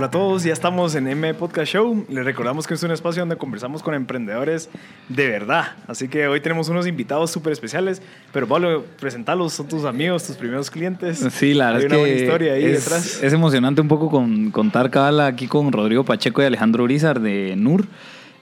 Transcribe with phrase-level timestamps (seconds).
[0.00, 2.06] Hola a todos, ya estamos en M Podcast Show.
[2.08, 4.70] Les recordamos que es un espacio donde conversamos con emprendedores
[5.10, 5.76] de verdad.
[5.88, 8.00] Así que hoy tenemos unos invitados súper especiales.
[8.32, 11.18] Pero Pablo, presentalos, son tus amigos, tus primeros clientes.
[11.32, 13.22] Sí, la verdad Hay es una que buena historia ahí es, detrás.
[13.22, 17.54] es emocionante un poco con, contar cabal aquí con Rodrigo Pacheco y Alejandro Urizar de
[17.58, 17.84] NUR.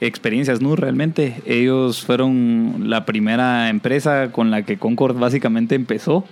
[0.00, 1.42] Experiencias NUR realmente.
[1.44, 6.24] Ellos fueron la primera empresa con la que Concord básicamente empezó.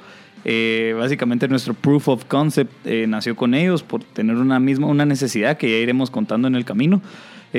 [0.45, 5.05] Eh, básicamente nuestro proof of concept eh, nació con ellos por tener una misma una
[5.05, 7.03] necesidad que ya iremos contando en el camino.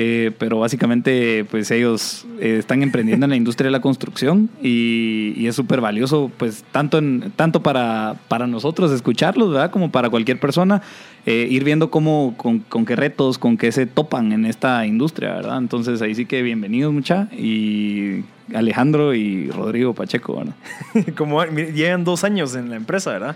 [0.00, 5.34] Eh, pero básicamente pues ellos eh, están emprendiendo en la industria de la construcción y,
[5.36, 9.72] y es súper valioso pues tanto, en, tanto para, para nosotros escucharlos ¿verdad?
[9.72, 10.82] como para cualquier persona
[11.26, 15.34] eh, ir viendo cómo, con, con qué retos, con qué se topan en esta industria,
[15.34, 15.58] ¿verdad?
[15.58, 18.22] Entonces ahí sí que bienvenidos mucha y
[18.54, 20.54] Alejandro y Rodrigo Pacheco, ¿verdad?
[21.16, 23.34] Como llevan dos años en la empresa, ¿verdad?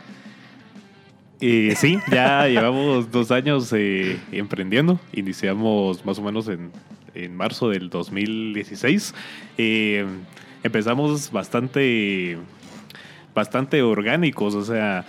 [1.44, 5.00] Eh, sí, ya llevamos dos años eh, emprendiendo.
[5.12, 6.70] Iniciamos más o menos en,
[7.16, 9.12] en marzo del 2016.
[9.58, 10.06] Eh,
[10.62, 12.38] empezamos bastante,
[13.34, 15.04] bastante orgánicos, o sea,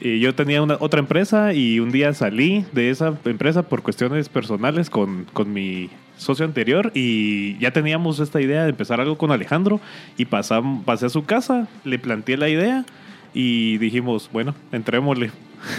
[0.00, 4.28] eh, yo tenía una, otra empresa y un día salí de esa empresa por cuestiones
[4.28, 9.32] personales con, con mi socio anterior y ya teníamos esta idea de empezar algo con
[9.32, 9.80] Alejandro
[10.16, 12.84] y pasé a su casa, le planteé la idea
[13.34, 15.32] y dijimos, bueno, entrémosle.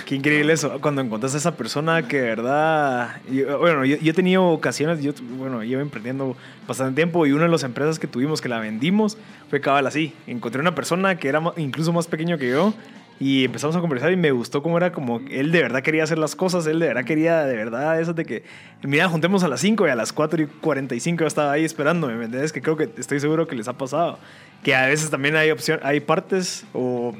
[0.05, 3.21] Qué increíble eso, cuando encontraste a esa persona que de verdad...
[3.31, 6.35] yo- bueno, yo, yo he tenido ocasiones, yo bueno, llevo emprendiendo
[6.67, 9.17] bastante tiempo y una de las empresas que tuvimos que la vendimos
[9.49, 10.13] fue cabal así.
[10.27, 12.73] Encontré una persona que era incluso más pequeño que yo
[13.19, 16.17] y empezamos a conversar y me gustó cómo era como él de verdad quería hacer
[16.17, 18.43] las cosas, él de verdad quería de verdad eso de que,
[18.83, 22.15] mira, juntemos a las 5 y a las 4 y 45 yo estaba ahí esperándome,
[22.15, 22.51] ¿me entiendes?
[22.51, 24.19] Que creo que estoy seguro que les ha pasado.
[24.63, 27.15] Que a veces también hay opción, hay partes o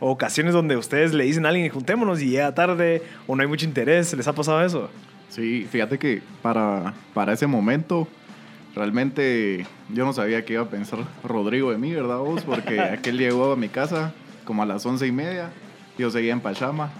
[0.00, 3.48] o ocasiones donde ustedes le dicen a alguien juntémonos y llega tarde o no hay
[3.48, 4.12] mucho interés.
[4.14, 4.90] ¿Les ha pasado eso?
[5.28, 8.08] Sí, fíjate que para, para ese momento
[8.74, 12.42] realmente yo no sabía qué iba a pensar Rodrigo de mí, ¿verdad vos?
[12.42, 14.12] Porque aquel llegó a mi casa
[14.44, 15.50] como a las once y media,
[15.98, 16.90] yo seguía en Pachama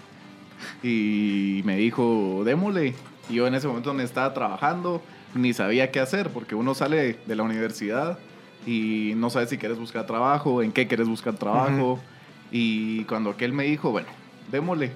[0.83, 2.95] y me dijo, démosle.
[3.31, 5.03] Y yo en ese momento donde estaba trabajando
[5.35, 8.19] ni sabía qué hacer porque uno sale de la universidad
[8.67, 11.99] y no sabe si quieres buscar trabajo, en qué quieres buscar trabajo.
[12.51, 14.09] Y cuando aquel me dijo, bueno,
[14.51, 14.93] démosle.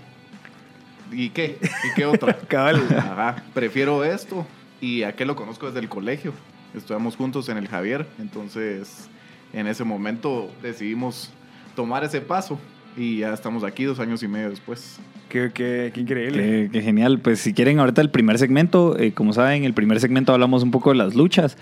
[1.11, 1.59] ¿Y qué?
[1.61, 2.35] ¿Y qué otra?
[2.49, 2.83] Cabal.
[2.97, 4.47] Ajá, prefiero esto.
[4.81, 6.33] Y aquel lo conozco desde el colegio.
[6.75, 8.07] Estudiamos juntos en el Javier.
[8.19, 9.09] Entonces,
[9.53, 11.31] en ese momento decidimos
[11.77, 12.59] tomar ese paso.
[12.97, 14.99] Y ya estamos aquí dos años y medio después.
[15.31, 16.43] Qué, qué- qué increíble.
[16.43, 17.21] Qué, qué genial.
[17.21, 20.71] Pues si quieren ahorita el primer segmento, eh, como saben, el primer segmento hablamos un
[20.71, 21.57] poco de las luchas,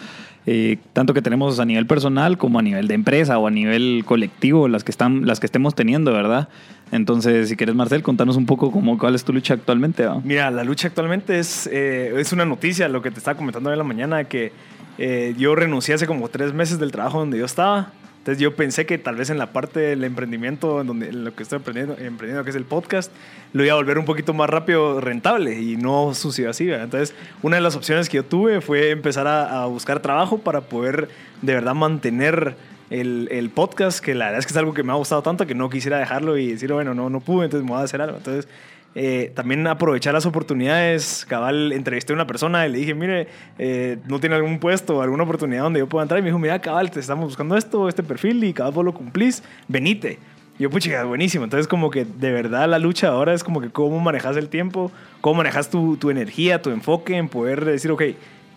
[0.47, 4.05] eh, tanto que tenemos a nivel personal como a nivel de empresa o a nivel
[4.07, 6.49] colectivo, las que están, las que estemos teniendo, ¿verdad?
[6.93, 10.07] Entonces, si quieres, Marcel, contanos un poco cómo, cuál es tu lucha actualmente.
[10.25, 13.75] Mira, la lucha actualmente es, eh, es una noticia, lo que te estaba comentando hoy
[13.75, 14.53] en la mañana, que
[14.99, 17.93] eh, yo renuncié hace como tres meses del trabajo donde yo estaba.
[18.31, 21.43] Entonces yo pensé que tal vez en la parte del emprendimiento, en, donde, lo que
[21.43, 21.97] estoy emprendiendo,
[22.45, 23.11] que es el podcast,
[23.53, 26.71] lo iba a volver un poquito más rápido rentable y no sucedió así.
[26.71, 30.61] Entonces una de las opciones que yo tuve fue empezar a, a buscar trabajo para
[30.61, 31.09] poder
[31.43, 32.55] de verdad mantener
[32.91, 35.45] el, el podcast, que la verdad es que es algo que me ha gustado tanto
[35.45, 38.01] que no quisiera dejarlo y decir, bueno, no, no pude, entonces me voy a hacer
[38.01, 38.19] algo.
[38.19, 38.47] Entonces
[38.95, 41.25] eh, también aprovechar las oportunidades.
[41.29, 43.29] Cabal, entrevisté a una persona y le dije, mire,
[43.59, 46.19] eh, no tiene algún puesto alguna oportunidad donde yo pueda entrar.
[46.19, 48.95] Y me dijo, mira, cabal, te estamos buscando esto, este perfil y cabal vos lo
[48.95, 50.19] cumplís, venite.
[50.59, 51.45] Y yo, pucha, buenísimo.
[51.45, 54.91] Entonces, como que de verdad la lucha ahora es como que cómo manejas el tiempo,
[55.21, 58.03] cómo manejas tu, tu energía, tu enfoque en poder decir, ok,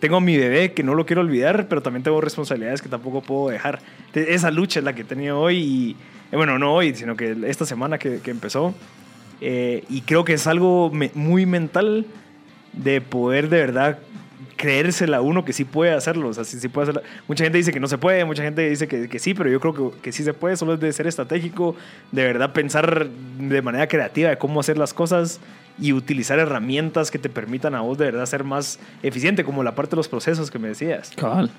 [0.00, 3.22] tengo a mi bebé que no lo quiero olvidar, pero también tengo responsabilidades que tampoco
[3.22, 3.78] puedo dejar.
[4.12, 5.96] Esa lucha es la que he tenido hoy y,
[6.30, 8.74] eh, bueno, no hoy, sino que esta semana que, que empezó.
[9.46, 12.06] Eh, y creo que es algo me- muy mental
[12.72, 13.98] de poder de verdad
[14.56, 16.28] creérsela uno que sí puede hacerlo.
[16.28, 17.02] O sea, sí, sí puede hacerlo.
[17.28, 19.60] Mucha gente dice que no se puede, mucha gente dice que, que sí, pero yo
[19.60, 20.56] creo que, que sí se puede.
[20.56, 21.76] Solo es de ser estratégico,
[22.12, 23.06] de verdad pensar
[23.38, 25.40] de manera creativa de cómo hacer las cosas
[25.78, 29.74] y utilizar herramientas que te permitan a vos de verdad ser más eficiente, como la
[29.74, 31.10] parte de los procesos que me decías.
[31.16, 31.50] Cabal.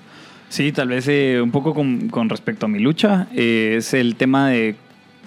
[0.48, 4.16] Sí, tal vez eh, un poco con, con respecto a mi lucha, eh, es el
[4.16, 4.74] tema de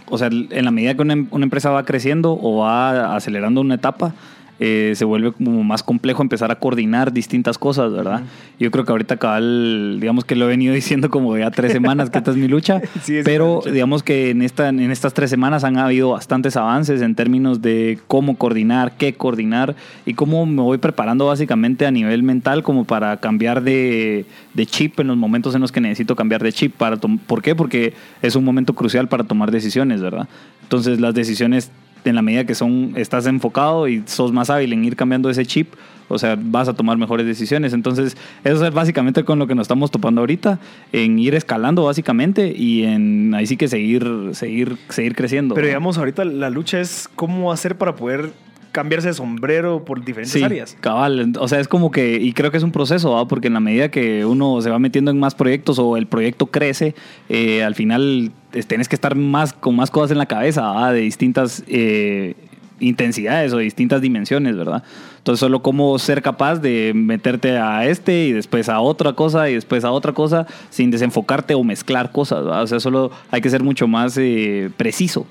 [0.10, 3.76] o sea, en la medida que una, una empresa va creciendo o va acelerando una
[3.76, 4.14] etapa,
[4.60, 8.24] eh, se vuelve como más complejo empezar a coordinar distintas cosas, ¿verdad?
[8.60, 12.10] Yo creo que ahorita cabal, digamos que lo he venido diciendo como ya tres semanas
[12.10, 13.72] que esta es mi lucha, Sí, pero lucha.
[13.72, 18.00] digamos que en, esta, en estas tres semanas han habido bastantes avances en términos de
[18.08, 19.76] cómo coordinar, qué coordinar
[20.06, 25.00] y cómo me voy preparando básicamente a nivel mental como para cambiar de, de chip
[25.00, 26.76] en los momentos en los que necesito cambiar de chip.
[26.76, 27.56] Para ¿Por qué?
[27.56, 30.28] Porque es un momento crucial para tomar decisiones, ¿verdad?
[30.64, 31.72] Entonces las decisiones
[32.06, 35.46] en la medida que son estás enfocado y sos más hábil en ir cambiando ese
[35.46, 35.74] chip,
[36.08, 37.74] o sea, vas a tomar mejores decisiones.
[37.74, 40.60] Entonces, eso es básicamente con lo que nos estamos topando ahorita,
[40.92, 45.54] en ir escalando básicamente y en ahí sí que seguir seguir seguir creciendo.
[45.56, 48.32] Pero digamos, ahorita la lucha es cómo hacer para poder
[48.72, 50.78] cambiarse de sombrero por diferentes Sí, áreas.
[50.80, 51.34] cabal.
[51.40, 53.28] O sea, es como que, y creo que es un proceso, ¿va?
[53.28, 56.46] porque en la medida que uno se va metiendo en más proyectos o el proyecto
[56.48, 56.94] crece,
[57.30, 58.32] eh, al final
[58.68, 60.92] tienes que estar más con más cosas en la cabeza, ¿va?
[60.92, 62.36] de distintas eh,
[62.80, 64.84] intensidades o distintas dimensiones, ¿verdad?
[65.30, 69.54] Entonces, solo cómo ser capaz de meterte a este y después a otra cosa y
[69.54, 72.40] después a otra cosa sin desenfocarte o mezclar cosas.
[72.48, 75.28] O sea, solo hay que ser mucho más eh, preciso.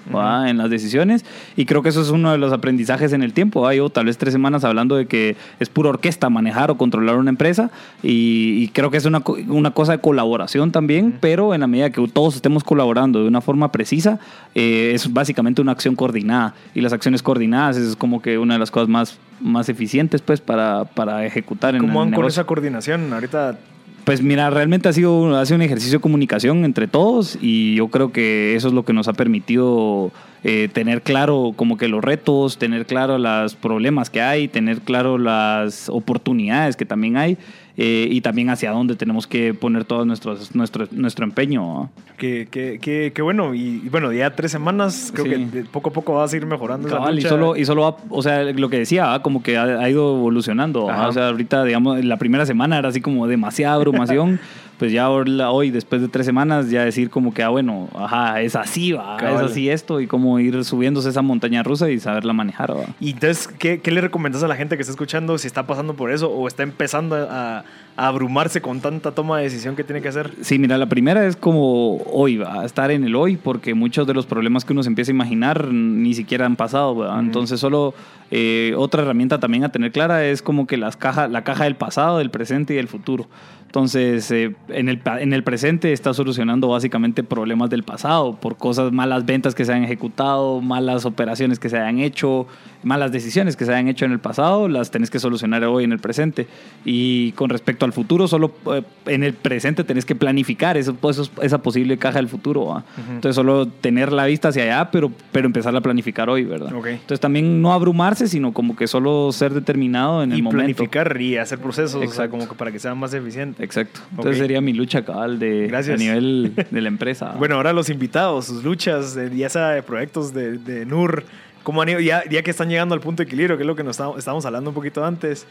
[0.47, 1.25] En las decisiones.
[1.57, 3.75] Y creo que eso es uno de los aprendizajes en el tiempo, ¿va?
[3.75, 7.31] Yo tal vez tres semanas hablando de que es pura orquesta manejar o controlar una
[7.31, 11.67] empresa y, y creo que es una, una cosa de colaboración también, pero en la
[11.67, 14.21] medida que todos estemos colaborando de una forma precisa,
[14.55, 16.55] eh, es básicamente una acción coordinada.
[16.75, 20.41] Y las acciones coordinadas es como que una de las cosas más, más eficientes pues
[20.41, 22.29] para, para ejecutar en ¿Cómo el van con negocio.
[22.41, 23.13] esa coordinación?
[23.13, 23.59] Ahorita
[24.05, 27.89] Pues mira, realmente ha sido, ha sido un ejercicio de comunicación entre todos y yo
[27.89, 30.11] creo que eso es lo que nos ha permitido
[30.45, 35.19] eh, tener claro como que los retos, tener claro los problemas que hay, tener claro
[35.19, 37.37] las oportunidades que también hay
[37.81, 41.91] eh, y también hacia dónde tenemos que poner todo nuestros, nuestro, nuestro empeño.
[42.17, 45.47] que, que, que, que bueno, y, y bueno, ya tres semanas, creo Sí.
[45.53, 46.89] que poco a poco vas a ir mejorando.
[46.89, 47.29] esa Cabal, y lucha.
[47.29, 49.23] solo, y solo va- o sea, lo que decía, ¿va?
[49.23, 50.87] como que ha, ha ido evolucionando.
[50.87, 50.95] ¿va?
[50.95, 51.09] Ajá.
[51.09, 54.41] O sea, ahorita, digamos, la primera semana era así como demasiada abrumación.
[54.79, 58.55] pues ya hoy, después de tres semanas, ya decir como que, ah, bueno, ajá, es
[58.55, 59.45] así, va, Cabal.
[59.45, 62.85] es así esto, y cómo ir subiéndose esa montaña rusa y saberla manejar, va.
[63.01, 65.95] Y entonces, ¿qué, ¿qué le recomiendas a la gente que está escuchando si está pasando
[65.95, 67.65] por eso o está empezando a,
[67.97, 70.33] a abrumarse con tanta toma de decisión que tiene que hacer?
[70.43, 74.15] Sí, mira, la primera es como hoy, va estar en el hoy, porque muchos de
[74.15, 77.19] los problemas que uno se empieza a imaginar ni siquiera han pasado.
[77.19, 77.95] Entonces, solo
[78.31, 81.75] eh, otra herramienta también a tener clara es como que las cajas, la caja del
[81.75, 83.27] pasado, del presente y del futuro.
[83.69, 88.93] Entonces, eh, en, el, en el presente está solucionando básicamente problemas del pasado, por cosas,
[88.93, 92.47] malas ventas que se han ejecutado, malas operaciones que se hayan hecho,
[92.83, 95.93] malas decisiones que se hayan hecho en el pasado, las tenés que solucionar hoy en
[95.93, 96.47] el presente.
[96.85, 101.17] Y con respecto al futuro, solo eh, en el presente tenés que planificar eso, pues,
[101.17, 102.67] esos- esa posible caja del futuro.
[102.67, 102.85] ¿va?
[103.11, 106.73] Entonces, solo tener la vista hacia allá, pero, pero empezar a planificar hoy, ¿verdad?
[106.75, 106.87] Ok.
[106.87, 110.59] Entonces, también no abrumarse, sino como que solo ser determinado en el Y momento.
[110.59, 113.63] planificar y hacer procesos, o sea, como que para que sea más eficiente.
[113.65, 114.01] Exacto.
[114.11, 114.43] Entonces Ok.
[114.43, 115.99] sería mi lucha cabal de, Gracias.
[116.01, 117.35] a nivel de la empresa.
[117.39, 121.25] Bueno, ahora los invitados, sus luchas, eh, ya sea de proyectos de, de NUR,
[121.69, 122.01] ¿cómo han ido?
[122.01, 124.47] Ya, ya que están llegando al punto de equilibrio, que es lo que nos estábamos,
[124.47, 125.47] hablando un poquito antes.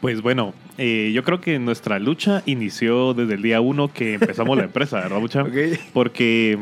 [0.00, 4.56] Pues bueno, eh, yo creo que nuestra lucha inició desde el día uno que empezamos
[4.56, 5.44] la empresa, ¿verdad, Mucha?
[5.92, 6.60] Porque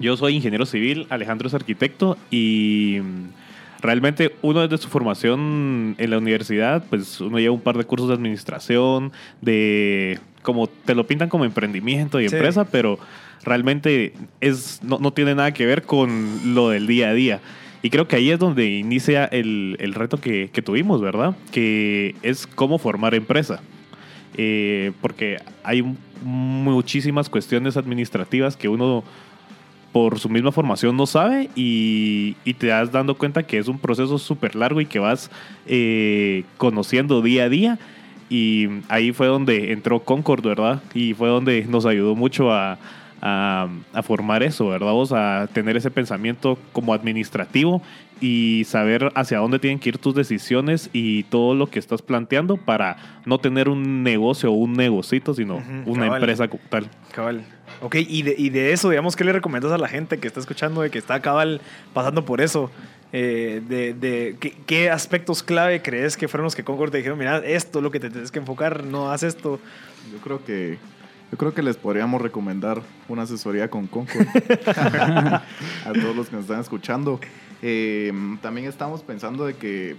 [0.00, 2.98] yo soy ingeniero civil, Alejandro es arquitecto y
[3.80, 8.08] realmente uno desde su formación en la universidad, pues uno lleva un par de cursos
[8.08, 12.34] de administración, de como te lo pintan como emprendimiento y Sí.
[12.34, 12.98] empresa, pero
[13.44, 17.40] realmente es, no, no tiene nada que ver con lo del día a día.
[17.82, 21.36] Y creo que ahí es donde inicia el, el reto que, que tuvimos, ¿verdad?
[21.52, 23.60] Que es cómo formar empresa.
[24.38, 25.82] Eh, porque hay
[26.22, 29.02] muchísimas cuestiones administrativas que uno
[29.92, 33.78] por su misma formación no sabe y, y te das dando cuenta que es un
[33.78, 35.30] proceso súper largo y que vas
[35.66, 37.78] eh, conociendo día a día.
[38.28, 40.82] Y ahí fue donde entró Concord, ¿verdad?
[40.92, 42.76] Y fue donde nos ayudó mucho a,
[43.26, 44.92] a, a formar eso, ¿verdad?
[44.92, 47.82] Vos a tener ese pensamiento como administrativo
[48.20, 52.56] y saber hacia dónde tienen que ir tus decisiones y todo lo que estás planteando
[52.56, 56.22] para no tener un negocio o un negocito, sino una cabal.
[56.22, 56.88] empresa como tal.
[57.12, 57.44] Cabal.
[57.82, 60.40] Ok, y de, y de eso, digamos, ¿qué le recomiendas a la gente que está
[60.40, 61.60] escuchando, de que está cabal
[61.92, 62.70] pasando por eso?
[63.12, 67.18] Eh, de, de ¿qué, qué aspectos clave crees que fueron los que Concord te dijeron,
[67.18, 69.60] mira, esto es lo que te tienes que enfocar, no haz esto?
[70.12, 70.78] Yo creo que
[71.36, 74.26] yo creo que les podríamos recomendar una asesoría con Concord
[74.66, 75.42] a
[75.92, 77.20] todos los que nos están escuchando.
[77.60, 79.96] Eh, también estamos pensando de que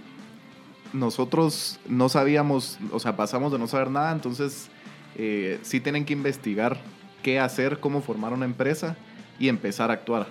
[0.92, 4.68] nosotros no sabíamos, o sea, pasamos de no saber nada, entonces
[5.14, 6.80] eh, sí tienen que investigar
[7.22, 8.96] qué hacer, cómo formar una empresa
[9.38, 10.26] y empezar a actuar.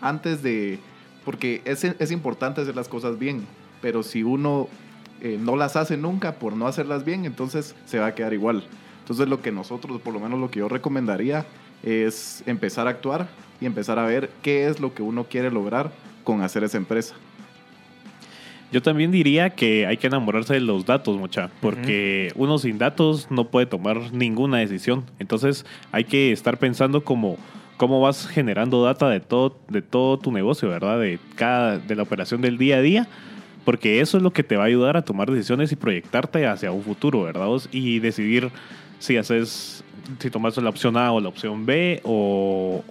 [0.00, 0.80] antes de...
[1.24, 3.46] Porque es, es importante hacer las cosas bien,
[3.80, 4.66] pero si uno
[5.20, 8.64] eh, no las hace nunca por no hacerlas bien, entonces se va a quedar igual.
[9.08, 11.46] Entonces lo que nosotros, por lo menos lo que yo recomendaría,
[11.82, 13.26] es empezar a actuar
[13.58, 15.90] y empezar a ver qué es lo que uno quiere lograr
[16.24, 17.14] con hacer esa empresa.
[18.70, 23.28] Yo también diría que hay que enamorarse de los datos, mucha, porque uno sin datos
[23.30, 25.06] no puede tomar ninguna decisión.
[25.18, 27.38] Entonces hay que estar pensando como
[27.78, 31.00] cómo vas generando data de todo, de todo tu negocio, ¿verdad?
[31.00, 33.08] De cada, de la operación del día a día,
[33.64, 36.72] porque eso es lo que te va a ayudar a tomar decisiones y proyectarte hacia
[36.72, 37.48] un futuro, ¿verdad?
[37.72, 38.50] Y decidir
[38.98, 39.84] si haces
[40.18, 42.82] si tomas la opción A o la opción B, o,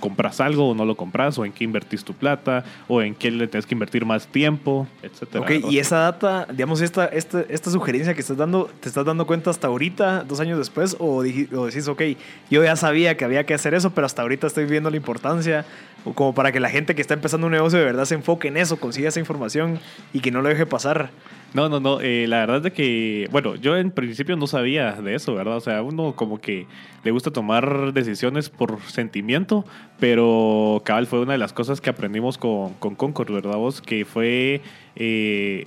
[0.00, 3.30] compras algo o no lo compras, o en qué invertís tu plata, o en qué
[3.30, 5.44] le tienes que invertir más tiempo, etcétera.
[5.44, 9.26] Ok, y esa data, digamos, esta, esta, esta sugerencia que estás dando, ¿te estás dando
[9.26, 10.96] cuenta hasta ahorita, dos años después?
[10.98, 12.02] O, o decís, ok,
[12.50, 15.64] yo ya sabía que había que hacer eso, pero hasta ahorita estoy viendo la importancia,
[16.04, 18.48] o como para que la gente que está empezando un negocio de verdad se enfoque
[18.48, 19.80] en eso, consiga esa información
[20.12, 21.10] y que no lo deje pasar.
[21.54, 22.00] No, no, no.
[22.00, 25.56] Eh, la verdad es que, bueno, yo en principio no sabía de eso, ¿verdad?
[25.56, 26.66] O sea, uno como que
[27.04, 29.64] le gusta tomar decisiones por sentimiento,
[29.98, 33.56] pero cabal fue una de las cosas que aprendimos con, con Concord, ¿verdad?
[33.56, 33.80] Vos?
[33.80, 34.60] Que fue
[34.94, 35.66] eh,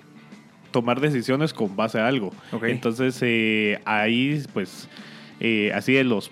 [0.69, 2.31] tomar decisiones con base a algo.
[2.61, 4.87] Entonces, eh, ahí, pues,
[5.73, 6.29] así de los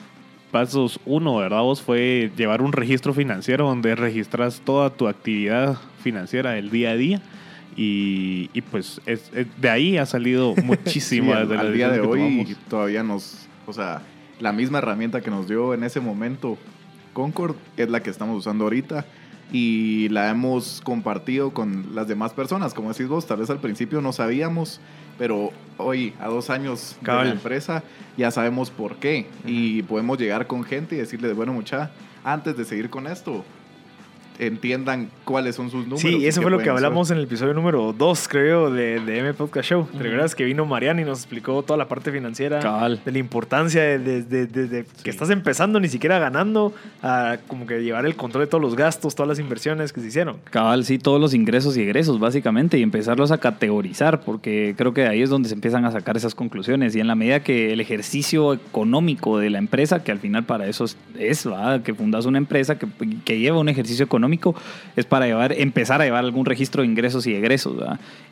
[0.51, 1.61] pasos uno, ¿verdad?
[1.61, 6.95] Vos fue llevar un registro financiero donde registras toda tu actividad financiera del día a
[6.95, 7.21] día
[7.81, 11.31] y, y pues es, de ahí ha salido muchísimo.
[11.31, 14.01] sí, al, día de hoy todavía nos, o sea,
[14.41, 16.57] la misma herramienta que nos dio en ese momento
[17.13, 19.05] Concord es la que estamos usando ahorita
[19.53, 22.73] y la hemos compartido con las demás personas.
[22.73, 24.81] Como decís vos, tal vez al principio no sabíamos,
[25.17, 27.83] pero hoy, a dos años de la empresa,
[28.17, 29.27] ya sabemos por qué.
[29.45, 31.91] Y podemos llegar con gente y decirle, bueno, mucha,
[32.25, 33.45] antes de seguir con esto,
[34.39, 36.01] entiendan cuáles son sus números.
[36.01, 39.33] Sí, eso fue lo que hablamos en el episodio número 2, creo, de, de M
[39.33, 39.87] Podcast Show.
[39.91, 42.59] ¿Te recuerdas que vino Mariana y nos explicó toda la parte financiera?
[42.59, 43.01] Cabal.
[43.03, 48.15] De la importancia de, que estás empezando, ni siquiera ganando, a como que llevar el
[48.15, 50.37] control de todos los gastos, todas las inversiones que se hicieron.
[50.49, 55.05] Cabal, sí, todos los ingresos y egresos, básicamente, y empezarlos a categorizar, porque creo que
[55.05, 56.95] ahí es donde se empiezan a sacar esas conclusiones.
[56.95, 60.67] Y en la medida que el ejercicio económico de la empresa, que al final para
[60.67, 60.97] eso es,
[61.83, 62.87] que fundas una empresa que,
[63.25, 64.28] que lleva un ejercicio económico,
[64.95, 67.75] es para llevar, empezar a llevar algún registro de ingresos y egresos.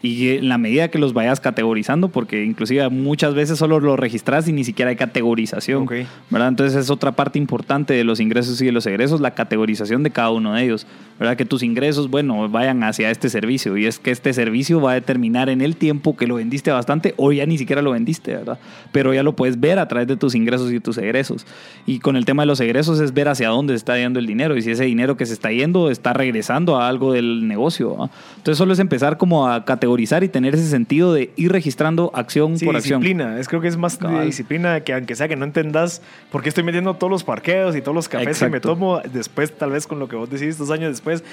[0.01, 4.47] Y en la medida que los vayas categorizando, porque inclusive muchas veces solo lo registras
[4.47, 5.85] y ni siquiera hay categorización.
[6.29, 6.49] ¿verdad?
[6.49, 10.11] Entonces es otra parte importante de los ingresos y de los egresos, la categorización de
[10.11, 10.85] cada uno de ellos.
[11.19, 11.35] ¿verdad?
[11.35, 13.77] Que tus ingresos, bueno, vayan hacia este servicio.
[13.77, 17.13] Y es que este servicio va a determinar en el tiempo que lo vendiste bastante
[17.17, 18.59] o ya ni siquiera lo vendiste, ¿verdad?
[18.91, 21.45] Pero ya lo puedes ver a través de tus ingresos y tus egresos.
[21.85, 24.27] Y con el tema de los egresos es ver hacia dónde se está yendo el
[24.27, 28.09] dinero y si ese dinero que se está yendo está regresando a algo del negocio.
[28.37, 32.57] Entonces solo es empezar como a categorizar y tener ese sentido de ir registrando acción
[32.59, 33.01] por acción.
[33.01, 33.39] disciplina.
[33.39, 36.01] Es creo que es más de disciplina que aunque sea que no entendas
[36.31, 39.55] por qué estoy metiendo todos los parqueos y todos los cafés que me tomo, después
[39.55, 41.23] tal vez con lo que vos decís dos años después,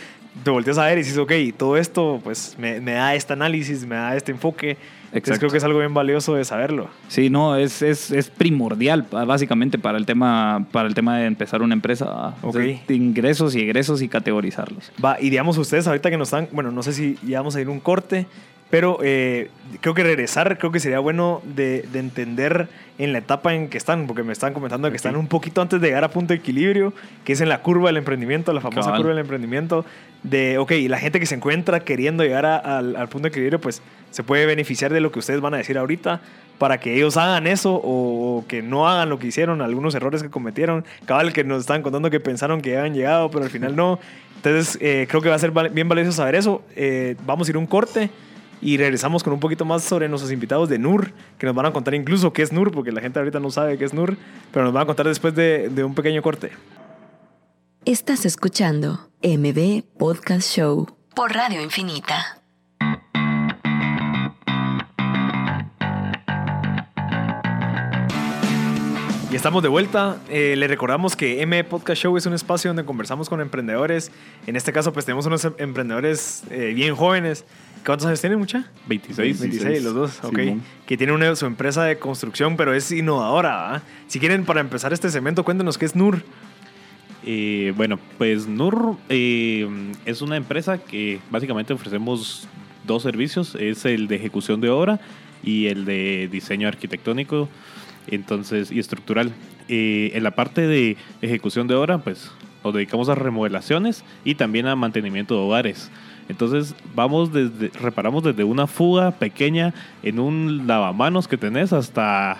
[0.42, 3.86] te volteas a ver y dices, ok, todo esto pues me, me da este análisis,
[3.86, 4.76] me da este enfoque
[5.14, 5.40] Exacto.
[5.40, 6.88] creo que es algo bien valioso de saberlo.
[7.08, 11.62] Sí, no, es, es, es primordial básicamente para el tema para el tema de empezar
[11.62, 12.34] una empresa.
[12.42, 12.82] Okay.
[12.88, 14.92] ingresos y egresos y categorizarlos.
[15.02, 17.60] Va, y digamos ustedes ahorita que nos están, bueno, no sé si ya vamos a
[17.60, 18.26] ir un corte,
[18.70, 22.68] pero eh, creo que regresar, creo que sería bueno de, de, entender
[22.98, 25.80] en la etapa en que están, porque me están comentando que están un poquito antes
[25.80, 26.92] de llegar a punto de equilibrio,
[27.24, 29.84] que es en la curva del emprendimiento, la famosa curva del emprendimiento,
[30.22, 33.82] de, ok, la gente que se encuentra queriendo llegar al, al punto de equilibrio, pues
[34.10, 36.20] se puede beneficiar de lo que ustedes van a decir ahorita
[36.58, 40.30] para que ellos hagan eso o, que no hagan lo que hicieron, algunos errores que
[40.30, 40.84] cometieron.
[41.04, 43.98] Cabal que nos están contando que pensaron que habían llegado, pero al final no.
[44.36, 46.62] Entonces, eh, creo que va a ser bien valioso saber eso.
[46.76, 48.10] Eh, vamos a ir a un corte
[48.64, 51.72] y regresamos con un poquito más sobre nuestros invitados de NUR, que nos van a
[51.72, 54.16] contar incluso qué es NUR, porque la gente ahorita no sabe qué es NUR,
[54.52, 56.50] pero nos van a contar después de, de un pequeño corte.
[57.84, 62.40] Estás escuchando MB Podcast Show por Radio Infinita.
[69.34, 70.18] Y estamos de vuelta.
[70.30, 74.12] Eh, le recordamos que M Podcast Show es un espacio donde conversamos con emprendedores.
[74.46, 77.44] En este caso, pues tenemos unos emprendedores eh, bien jóvenes.
[77.84, 78.64] ¿Cuántos años tienen, mucha?
[78.86, 79.40] 26.
[79.40, 80.38] 26, los dos, ok.
[80.86, 83.82] que tienen su empresa de construcción, pero es innovadora.
[84.06, 86.22] Si quieren, para empezar este segmento, cuéntenos qué es NUR.
[87.26, 92.48] Eh, bueno, pues NUR es una empresa que básicamente ofrecemos
[92.86, 93.54] dos servicios.
[93.54, 95.00] Es el de ejecución de obra
[95.42, 97.48] y el de diseño arquitectónico
[98.06, 99.32] entonces y estructural.
[99.68, 102.30] Eh, en la parte de ejecución de obra, pues
[102.62, 105.90] nos dedicamos a remodelaciones y también a mantenimiento de hogares.
[106.28, 112.38] Entonces vamos desde, reparamos desde una fuga pequeña en un lavamanos que tenés hasta,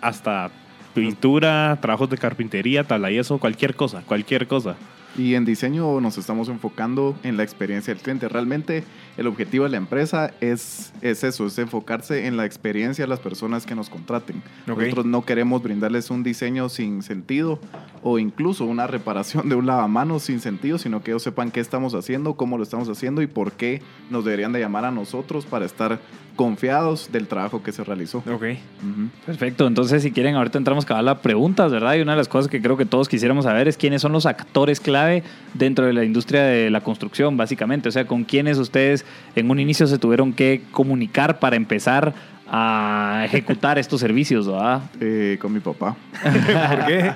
[0.00, 0.50] hasta
[0.94, 4.76] pintura, trabajos de carpintería, tabla y eso, cualquier cosa, cualquier cosa.
[5.16, 8.28] Y en diseño nos estamos enfocando en la experiencia del cliente.
[8.28, 8.84] Realmente
[9.18, 13.20] el objetivo de la empresa es, es eso, es enfocarse en la experiencia de las
[13.20, 14.42] personas que nos contraten.
[14.70, 14.78] Ok.
[14.78, 17.58] Nosotros no queremos brindarles un diseño sin sentido
[18.02, 21.94] o incluso una reparación de un lavamanos sin sentido, sino que ellos sepan qué estamos
[21.94, 25.66] haciendo, cómo lo estamos haciendo y por qué nos deberían de llamar a nosotros para
[25.66, 26.00] estar
[26.36, 28.18] confiados del trabajo que se realizó.
[28.18, 28.28] Ok.
[28.32, 29.08] Ujú.
[29.26, 31.94] Perfecto, entonces si quieren ahorita entramos a las preguntas, ¿verdad?
[31.94, 34.24] Y una de las cosas que creo que todos quisiéramos saber es quiénes son los
[34.24, 35.01] actores clave
[35.54, 37.88] dentro de la industria de la construcción, básicamente.
[37.88, 39.04] O sea, con quiénes ustedes
[39.34, 42.14] en un inicio se tuvieron que comunicar para empezar
[42.54, 44.82] a ejecutar estos servicios, ¿verdad?
[45.00, 45.96] Eh, con mi papá.
[46.22, 47.14] ¿Por qué?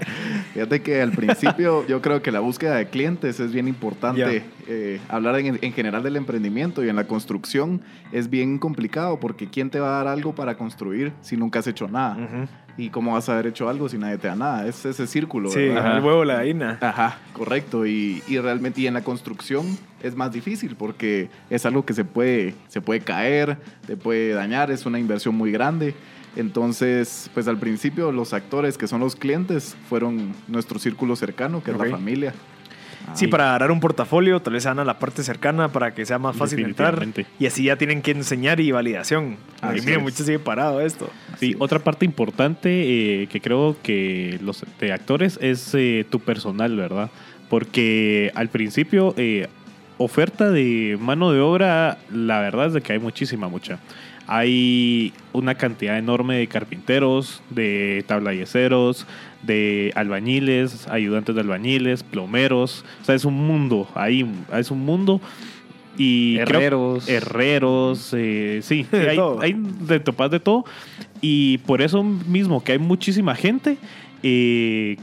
[0.55, 4.45] Fíjate que al principio yo creo que la búsqueda de clientes es bien importante.
[4.67, 7.83] Eh, hablar en, en general del emprendimiento y en la construcción
[8.13, 11.67] es bien complicado porque ¿quién te va a dar algo para construir si nunca has
[11.67, 12.49] hecho nada?
[12.79, 14.67] ¿Y cómo vas a haber hecho algo si nadie te da nada?
[14.67, 15.51] Es ese círculo.
[15.51, 15.97] Sí, ¿verdad?
[15.97, 16.79] el huevo la gallina.
[16.81, 17.87] Ajá, correcto.
[17.87, 22.05] Y, y realmente y en la construcción es más difícil porque es algo que se
[22.05, 25.95] puede, se puede caer, te puede dañar, es una inversión muy grande.
[26.37, 31.71] Entonces, pues al principio los actores que son los clientes fueron nuestro círculo cercano, que
[31.71, 32.35] es la familia.
[33.15, 36.05] Sí, para agarrar un portafolio, tal vez se van a la parte cercana para que
[36.05, 37.07] sea más fácil entrar.
[37.39, 39.37] Y así ya tienen que enseñar y validación.
[39.61, 40.03] Así y es.
[40.03, 41.11] mucho sigue parado esto.
[41.39, 46.77] Sí, otra parte importante eh, que creo que los de actores es eh, tu personal,
[46.77, 47.11] ¿verdad?
[47.49, 49.49] Porque al principio, eh,
[49.99, 53.79] oferta de mano de obra, la verdad es de que hay muchísima, mucha.
[54.27, 59.07] Hay una cantidad enorme de carpinteros, de tablayeceros,
[59.43, 62.85] de albañiles, ayudantes de albañiles, plomeros.
[63.03, 65.21] O sea, es un mundo ahí, es un mundo.
[65.99, 67.09] Y creo- Herreros.
[67.09, 69.41] herreros, eh, sí, sí, De hay, todo.
[69.41, 70.65] hay de topas de todo.
[71.21, 73.79] Y por eso mismo que hay muchísima gente,
[74.23, 74.97] eh,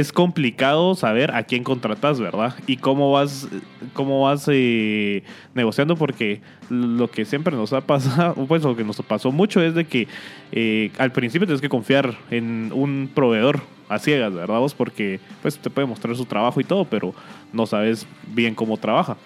[0.00, 2.54] es complicado saber a quién contratas, ¿verdad?
[2.66, 3.48] Y cómo vas,
[3.92, 5.22] cómo vas eh,
[5.54, 9.74] negociando, porque lo que siempre nos ha pasado, pues lo que nos pasó mucho es
[9.74, 10.08] de que
[10.52, 14.58] eh, al principio tienes que confiar en un proveedor a ciegas, ¿verdad?
[14.58, 14.74] Vos?
[14.74, 17.14] Porque pues te puede mostrar su trabajo y todo, pero
[17.52, 19.16] no sabes bien cómo trabaja.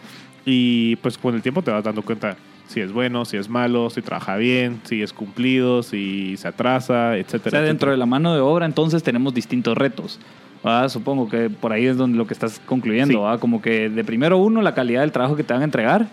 [0.44, 2.36] Y pues con el tiempo te vas dando cuenta
[2.70, 7.16] si es bueno, si es malo, si trabaja bien, si es cumplido, si se atrasa,
[7.16, 7.48] etcétera.
[7.48, 10.20] O sea, dentro de la mano de obra, entonces tenemos distintos retos.
[10.62, 10.88] ¿Verdad?
[10.88, 13.14] Supongo que por ahí es donde lo que estás concluyendo.
[13.14, 13.18] Sí.
[13.20, 13.38] ¿verdad?
[13.40, 16.06] Como que de primero uno, la calidad del trabajo que te van a entregar.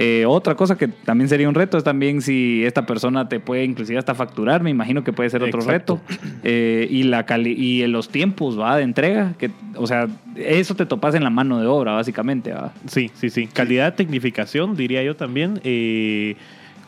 [0.00, 3.64] Eh, otra cosa que también sería un reto es también si esta persona te puede
[3.64, 6.00] inclusive hasta facturar, me imagino que puede ser otro Exacto.
[6.06, 6.30] reto.
[6.44, 8.76] Eh, y la cali y en los tiempos ¿va?
[8.76, 10.06] de entrega, que, o sea,
[10.36, 12.52] eso te topas en la mano de obra, básicamente.
[12.52, 12.72] ¿va?
[12.86, 13.48] Sí, sí, sí.
[13.48, 15.60] Calidad, tecnificación, diría yo también.
[15.64, 16.36] eh,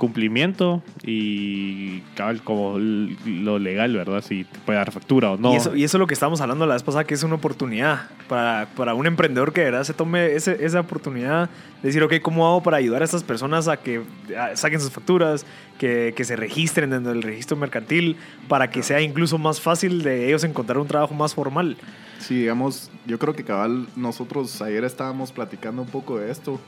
[0.00, 4.24] cumplimiento y cabal, como lo legal, ¿verdad?
[4.26, 5.52] Si te puede dar factura o no.
[5.52, 7.34] Y, eso, y eso es lo que estábamos hablando la vez pasada, que es una
[7.34, 11.50] oportunidad para, para un emprendedor que de verdad se tome ese- esa oportunidad
[11.82, 14.00] de decir, ok, ¿cómo hago para ayudar a estas personas a que
[14.38, 15.44] a- saquen sus facturas,
[15.78, 18.16] que, que se registren dentro del registro mercantil,
[18.48, 21.76] para que sea incluso más fácil de ellos encontrar un trabajo más formal?
[22.20, 26.58] Sí, digamos, yo creo que cabal, nosotros ayer estábamos platicando un poco de esto,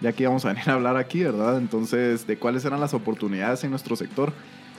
[0.00, 1.58] ya que íbamos a venir a hablar aquí, ¿verdad?
[1.58, 4.32] Entonces, de cuáles eran las oportunidades en nuestro sector.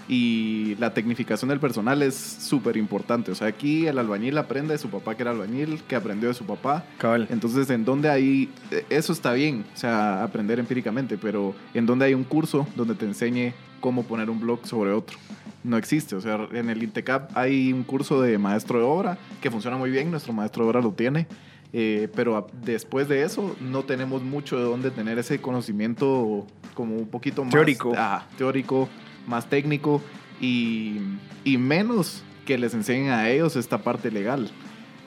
[0.07, 3.31] Y la tecnificación del personal es súper importante.
[3.31, 6.34] O sea, aquí el albañil aprende de su papá que era albañil, que aprendió de
[6.34, 6.84] su papá.
[6.97, 7.27] Cabal.
[7.29, 8.49] Entonces, ¿en dónde hay...?
[8.89, 13.05] Eso está bien, o sea, aprender empíricamente, pero ¿en dónde hay un curso donde te
[13.05, 15.17] enseñe cómo poner un blog sobre otro?
[15.63, 19.51] No existe, o sea, en el INTECAP hay un curso de maestro de obra que
[19.51, 21.27] funciona muy bien, nuestro maestro de obra lo tiene,
[21.73, 26.95] eh, pero a- después de eso no tenemos mucho de dónde tener ese conocimiento como
[26.95, 27.51] un poquito más...
[27.51, 27.93] Teórico.
[27.97, 28.89] ah, teórico,
[29.27, 30.01] más técnico
[30.39, 30.97] y,
[31.43, 34.49] y menos que les enseñen a ellos esta parte legal.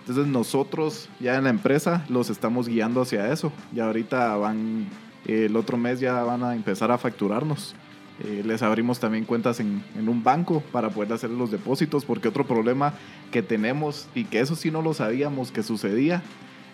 [0.00, 3.53] Entonces nosotros ya en la empresa los estamos guiando hacia eso.
[3.72, 4.87] Ya ahorita van,
[5.27, 7.74] eh, el otro mes ya van a empezar a facturarnos.
[8.22, 12.29] Eh, les abrimos también cuentas en, en un banco para poder hacer los depósitos, porque
[12.29, 12.94] otro problema
[13.33, 16.22] que tenemos, y que eso sí no lo sabíamos que sucedía,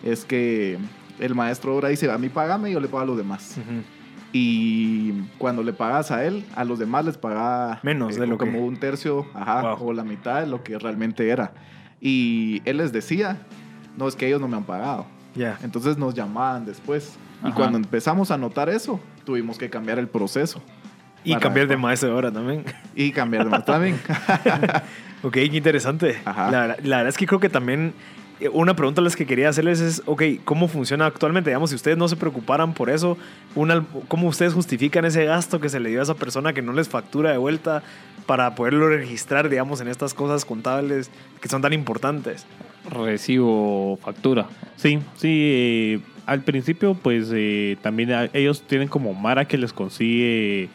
[0.02, 0.78] es que
[1.18, 3.56] el maestro ahora dice, a mí págame, yo le pago a los demás.
[4.32, 8.52] Y cuando le pagas a él, a los demás les pagaba Menos de lo como
[8.52, 9.88] que- un tercio, ajá, Wow.
[9.88, 11.52] o la mitad de lo que realmente era.
[12.00, 13.38] Y él les decía,
[13.96, 15.06] no, es que ellos no me han pagado.
[15.34, 15.58] Ya.
[15.62, 17.16] Entonces nos llamaban después.
[17.44, 20.62] Y cuando empezamos a notar eso, tuvimos que cambiar el proceso.
[21.24, 22.64] Y cambiar de maestro de obra también.
[22.94, 23.98] Y cambiar de más también.
[25.22, 26.18] Ok, qué interesante.
[26.24, 26.50] Ajá.
[26.50, 27.92] La, la verdad es que creo que también eh,
[28.52, 31.50] una pregunta las que quería hacerles es, ok, ¿cómo funciona actualmente?
[31.50, 33.18] Digamos, si ustedes no se preocuparan por eso,
[33.54, 36.72] una, ¿cómo ustedes justifican ese gasto que se le dio a esa persona que no
[36.72, 37.82] les factura de vuelta
[38.26, 42.46] para poderlo registrar, digamos, en estas cosas contables que son tan importantes?
[42.90, 44.46] Recibo factura.
[44.76, 45.28] Sí, sí.
[45.42, 50.68] eh, al principio, pues eh, también a- ellos tienen como Mara que les consigue eh,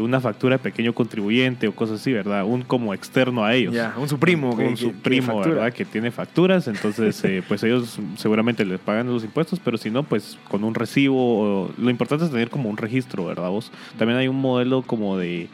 [0.00, 2.44] una factura de pequeño contribuyente o cosas así, ¿verdad?
[2.44, 3.74] Un como externo a ellos.
[3.74, 5.40] Ya, un su primo que- Un su primo.
[5.40, 5.72] ¿verdad?
[5.72, 10.02] Que tiene facturas, entonces eh, pues ellos seguramente les pagan los impuestos, pero si no,
[10.04, 11.70] pues con un recibo.
[11.76, 13.50] lo importante es tener como un registro, ¿verdad?
[13.50, 15.48] Vos también hay un modelo como de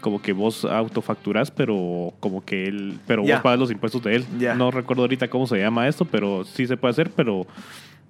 [0.00, 4.24] como que vos autofacturás, pero como que él, pero vos pagas los impuestos de él.
[4.56, 7.46] No recuerdo ahorita cómo se llama esto, pero sí se puede hacer, pero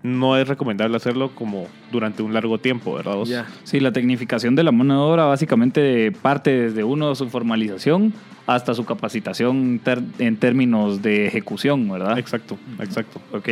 [0.03, 3.17] no es recomendable hacerlo como durante un largo tiempo, ¿verdad?
[3.17, 3.31] vos?
[3.65, 8.13] Sí, la tecnificación de la mano de obra básicamente parte desde uno su formalización
[8.47, 12.19] hasta su capacitación ter- en términos de ejecución, ¿verdad?
[12.19, 13.21] Exacto, exacto.
[13.33, 13.49] Ok,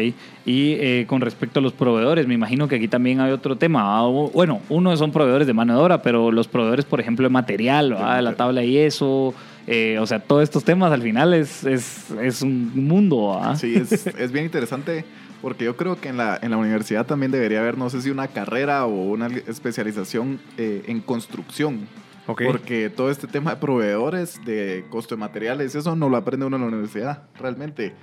[0.47, 4.01] y eh, con respecto a los proveedores, me imagino que aquí también hay otro tema.
[4.07, 7.91] Bueno, uno son proveedores de mano de obra, pero los proveedores, por ejemplo, de material,
[7.93, 8.23] ¿verdad?
[8.23, 9.35] la tabla y eso,
[9.67, 13.35] eh, o sea, todos estos temas al final es, es, es un mundo.
[13.39, 13.57] ¿verdad?
[13.57, 15.05] Sí, es, es bien interesante
[15.43, 18.11] porque yo creo que en la, en la universidad también debería haber, no sé si
[18.11, 21.87] una carrera o una especialización eh, en construcción.
[22.27, 22.43] Ok.
[22.45, 26.57] Porque todo este tema de proveedores, de costo de materiales, eso no lo aprende uno
[26.57, 27.95] en la universidad, realmente.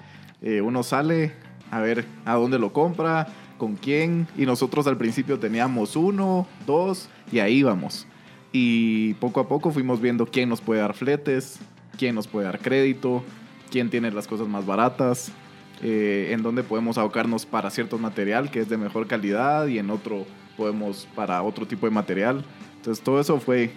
[0.42, 1.34] Eh, uno sale
[1.72, 7.10] a ver a dónde lo compra, con quién, y nosotros al principio teníamos uno, dos,
[7.32, 8.08] y ahí íbamos.
[8.52, 11.60] Y poco a poco fuimos viendo quién nos puede dar fletes,
[11.98, 13.24] quién nos puede dar crédito,
[13.72, 15.32] quién tiene las cosas más baratas,
[15.84, 19.90] eh, en dónde podemos ahogarnos para cierto material que es de mejor calidad y en
[19.90, 22.46] otro podemos para otro tipo de material.
[22.78, 23.72] Entonces todo eso fue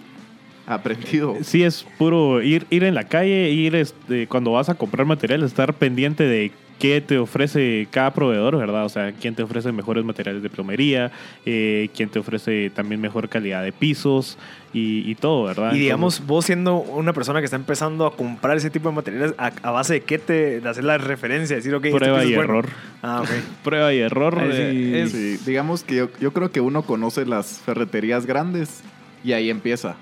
[0.65, 1.35] aprendido.
[1.41, 5.43] Sí, es puro ir, ir en la calle, ir este, cuando vas a comprar material,
[5.43, 8.85] estar pendiente de qué te ofrece cada proveedor, ¿verdad?
[8.85, 11.11] O sea, quién te ofrece mejores materiales de plomería,
[11.45, 14.37] eh, quién te ofrece también mejor calidad de pisos
[14.73, 15.73] y, y todo, ¿verdad?
[15.73, 18.95] Y digamos, Entonces, vos siendo una persona que está empezando a comprar ese tipo de
[18.95, 21.55] materiales, ¿a, a base de qué te de hacer la referencia?
[21.55, 22.53] Decir, ok, este prueba piso y es bueno.
[22.53, 22.65] error.
[23.01, 23.29] Ah, ok.
[23.63, 24.37] Prueba y error.
[24.41, 28.81] Eh, es- Sí, digamos que yo, yo creo que uno conoce las ferreterías grandes
[29.23, 29.95] y ahí empieza.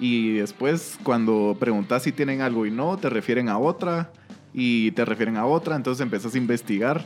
[0.00, 4.10] Y después cuando preguntas si tienen algo y no, te refieren a otra
[4.54, 7.04] y te refieren a otra, entonces empiezas a investigar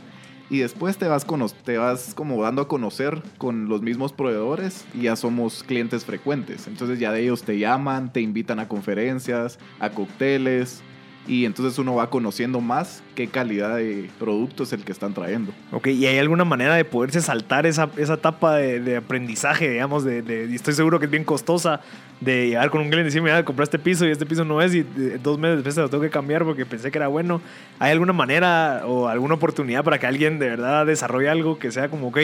[0.49, 1.25] y después te vas,
[1.63, 6.67] te vas como dando a conocer con los mismos proveedores y ya somos clientes frecuentes.
[6.67, 10.81] Entonces ya de ellos te llaman, te invitan a conferencias, a cócteles
[11.29, 15.53] y entonces uno va conociendo más qué calidad de producto es el que están trayendo.
[15.71, 20.49] Ok, ¿y hay alguna manera de poderse saltar esa, esa etapa de, aprendizaje, digamos, de,
[20.55, 21.81] estoy seguro que es bien costosa,
[22.19, 24.59] de llegar con un cliente y decir, mira, compré este piso y este piso no
[24.59, 27.07] es, y eh, dos meses después se lo tengo que cambiar porque pensé que era
[27.07, 27.41] bueno.
[27.77, 31.89] ¿Hay alguna manera o alguna oportunidad para que alguien de verdad desarrolle algo que sea
[31.89, 32.17] como, ok,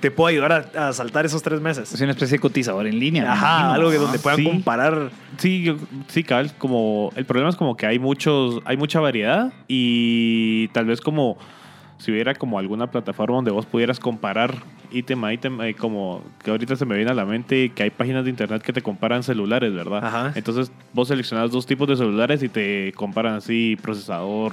[0.00, 1.92] te puedo ayudar a, a saltar esos tres meses?
[1.92, 3.32] Es una especie de cotizador en línea.
[3.32, 4.44] Ajá, algo que donde Ah, puedan sí.
[4.44, 5.10] comparar.
[5.38, 5.76] Sí, yo-
[6.08, 10.86] sí, cabal, como el problema es como que hay muchos, hay mucha variedad y tal
[10.86, 11.36] vez como
[11.98, 14.54] si hubiera como alguna plataforma donde vos pudieras comparar
[14.92, 17.90] ítem a ítem, eh, como que ahorita se me viene a la mente que hay
[17.90, 20.04] páginas de internet que te comparan celulares, ¿verdad?
[20.04, 20.32] Ajá.
[20.34, 24.52] Entonces vos seleccionas dos tipos de celulares y te comparan así procesador,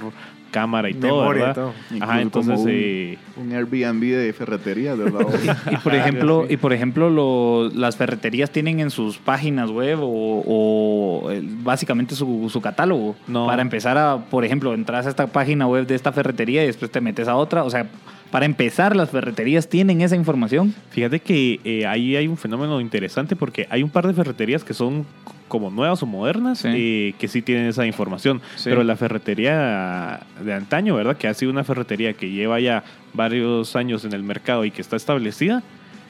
[0.50, 1.54] cámara y todo, y ¿verdad?
[1.54, 1.72] todo.
[2.00, 5.20] Ajá, entonces como un- eh, Un Airbnb de ferreterías, ¿verdad?
[5.70, 10.42] Y por ejemplo, y por ejemplo lo- las ferreterías tienen en sus páginas web o,
[10.46, 13.16] o, eh, básicamente su, su catálogo.
[13.26, 13.46] No.
[13.46, 16.90] Para empezar a, por ejemplo, entras a esta página web de esta ferretería y después
[16.90, 17.64] te metes a otra.
[17.64, 17.86] O sea,
[18.30, 20.74] para empezar, las ferreterías tienen esa información.
[20.90, 24.74] Fíjate que eh, ahí hay un fenómeno interesante porque hay un par de ferreterías que
[24.74, 25.06] son
[25.48, 26.68] como nuevas o modernas Sí.
[26.72, 28.40] eh, que sí tienen esa información.
[28.56, 28.64] Sí.
[28.68, 31.16] Pero la ferretería de antaño, ¿verdad?
[31.16, 32.82] Que ha sido una ferretería que lleva ya
[33.14, 35.62] varios años en el mercado y que está establecida,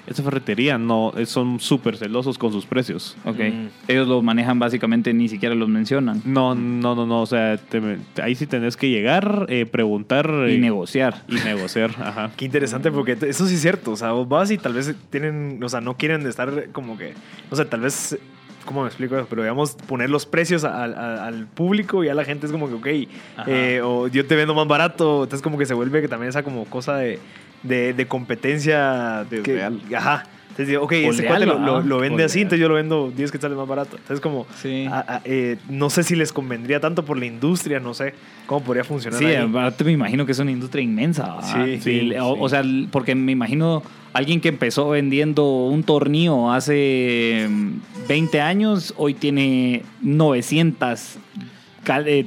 [0.06, 3.16] esa ferretería no, eh, son súper celosos con sus precios.
[3.24, 3.38] Ok.
[3.38, 3.66] Mm.
[3.88, 6.22] Ellos lo manejan básicamente, ni siquiera los mencionan.
[6.24, 7.22] No, no, no, no.
[7.22, 11.24] O sea, te- ahí sí tenés que llegar, eh, preguntar Y eh, negociar.
[11.28, 11.90] y negociar.
[12.00, 12.30] Ajá.
[12.36, 13.92] Qué interesante porque eso sí es cierto.
[13.92, 17.14] O sea, vos vas y tal vez tienen, o sea, no quieren estar como que,
[17.50, 18.18] o sea, tal vez,
[18.64, 19.16] ¿cómo me explico?
[19.16, 19.26] eso?
[19.28, 23.10] Pero digamos, poner los precios al público y a la gente es como que, ok,
[23.36, 23.50] Ajá.
[23.50, 25.24] eh, o yo te vendo más barato.
[25.24, 27.18] Entonces, como que se vuelve que también esa como cosa de,
[27.62, 29.80] de, de competencia que- Desleal.
[29.96, 30.24] ajá.
[30.48, 32.42] Entonces, digo, ok, O ese leal, cuate lo, lo- vende así, leal.
[32.44, 33.98] entonces yo lo vendo 10 que sale más barato.
[33.98, 34.86] Entonces, como, Sí.
[34.90, 38.14] a- a- eh, no sé si les convendría tanto por la industria, no sé
[38.46, 39.18] cómo podría funcionar.
[39.18, 39.36] Sí, ahí.
[39.36, 41.36] aparte me imagino que es una industria inmensa.
[41.42, 43.82] Sí, sí, o, o sea, porque me imagino
[44.14, 47.72] alguien que empezó vendiendo un tornillo hace mm,
[48.08, 51.25] 20 años, hoy tiene 900 cal- eh,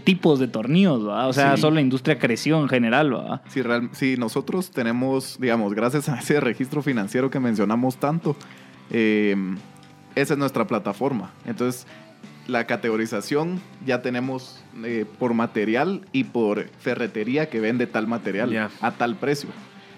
[0.04, 1.28] tipos de tornillos, ¿va?
[1.28, 1.62] O sea, Sí.
[1.62, 3.42] solo la industria creció en general, ¿va?
[3.50, 8.36] Si, real- si nosotros tenemos, digamos, gracias a ese registro financiero que mencionamos tanto,
[8.92, 9.36] eh,
[10.16, 11.32] esa es nuestra plataforma.
[11.46, 11.86] Entonces,
[12.48, 18.70] la categorización ya tenemos eh, por material y por ferretería que vende tal material Ya.
[18.82, 19.50] a tal precio.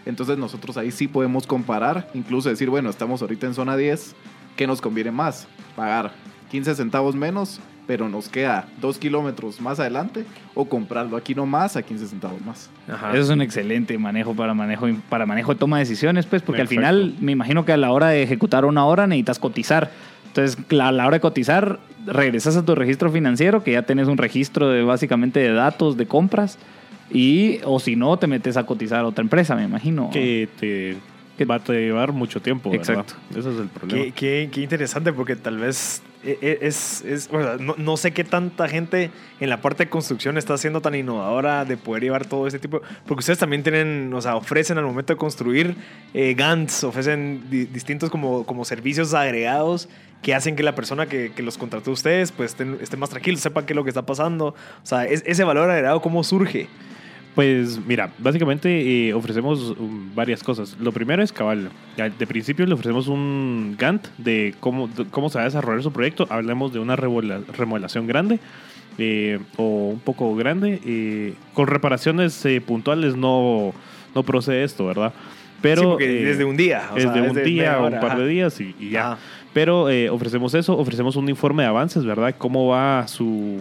[0.05, 4.15] Entonces, nosotros ahí sí podemos comparar, incluso decir, bueno, estamos ahorita en zona 10,
[4.57, 5.47] ¿qué nos conviene más?
[5.75, 6.11] Pagar
[6.49, 10.23] 15 centavos menos, pero nos queda 2 kilómetros más adelante,
[10.53, 12.69] o comprarlo aquí nomás a 15 centavos más.
[12.89, 13.11] Ajá.
[13.11, 16.61] Eso es un excelente manejo para manejo para manejo de toma de decisiones, pues, porque
[16.61, 16.87] Exacto.
[16.87, 19.91] al final me imagino que a la hora de ejecutar una hora necesitas cotizar.
[20.27, 24.17] Entonces, a la hora de cotizar, regresas a tu registro financiero, que ya tenés un
[24.17, 26.57] registro de básicamente de datos de compras,
[27.11, 30.09] y o si no, te metes a cotizar a otra empresa, me imagino.
[30.13, 30.95] Que te
[31.37, 32.89] Que- va a llevar mucho tiempo, ¿verdad?
[32.89, 33.15] Exacto.
[33.31, 34.01] Ese es el problema.
[34.05, 38.23] Qué, qué- qué interesante, porque tal vez es, es- o sea, no, no sé qué
[38.23, 42.47] tanta gente en la parte de construcción está siendo tan innovadora de poder llevar todo
[42.47, 45.75] este tipo, porque ustedes también tienen, o sea, ofrecen al momento de construir
[46.13, 49.89] eh, GANTs, ofrecen di- distintos como, como servicios agregados
[50.21, 53.65] que hacen que la persona que, los contrató a ustedes pues esté más tranquilo, sepa
[53.65, 54.49] qué es lo que está pasando.
[54.49, 54.55] O
[54.85, 56.67] sea, es- ese valor agregado, ¿cómo surge?
[57.35, 60.75] Pues mira, básicamente eh, ofrecemos um, varias cosas.
[60.81, 61.69] Lo primero es cabal.
[61.95, 65.93] De principio le ofrecemos un Gantt de cómo, de cómo se va a desarrollar su
[65.93, 66.27] proyecto.
[66.29, 68.39] Hablemos de una remodelación grande
[68.97, 70.81] eh, o un poco grande.
[70.85, 73.73] eh, con reparaciones puntuales no,
[74.13, 75.13] no procede esto, ¿verdad?
[75.61, 76.89] Pero Sí, desde un día.
[76.91, 78.89] o es sea, de es un de día o un par de días y, y
[78.89, 79.13] ya.
[79.13, 79.21] Ajá.
[79.53, 82.35] Pero eh, ofrecemos eso, ofrecemos un informe de avances, ¿verdad?
[82.37, 83.57] Cómo va su,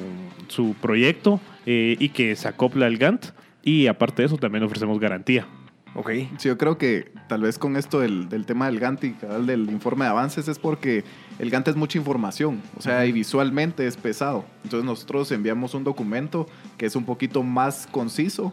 [0.49, 3.27] su proyecto y que se acopla al Gantt.
[3.63, 5.47] Y aparte de eso, también ofrecemos garantía.
[5.95, 6.11] Ok.
[6.39, 9.69] Sí, yo creo que tal vez con esto del, del tema del Gantt y del
[9.71, 11.05] informe de avances es porque
[11.39, 14.45] el Gantt es mucha información, o sea, y visualmente es pesado.
[14.63, 16.47] Entonces nosotros enviamos un documento
[16.79, 18.53] que es un poquito más conciso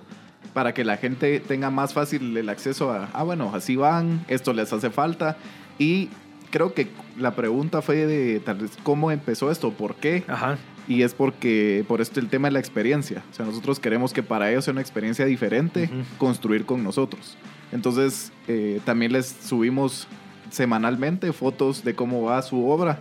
[0.54, 4.54] para que la gente tenga más fácil el acceso a, ah, bueno, así van, esto
[4.54, 5.38] les hace falta.
[5.78, 6.10] Y
[6.50, 6.88] creo que
[7.20, 10.24] la pregunta fue de tal vez cómo empezó esto, por qué.
[10.28, 10.58] Ajá.
[10.88, 13.24] Y es porque, por esto el tema de la experiencia.
[13.30, 16.04] O sea, nosotros queremos que para ellos sea una experiencia diferente Ujú.
[16.18, 17.38] construir con nosotros.
[17.72, 20.08] Entonces, eh, también les subimos
[20.50, 23.00] semanalmente fotos de cómo va su obra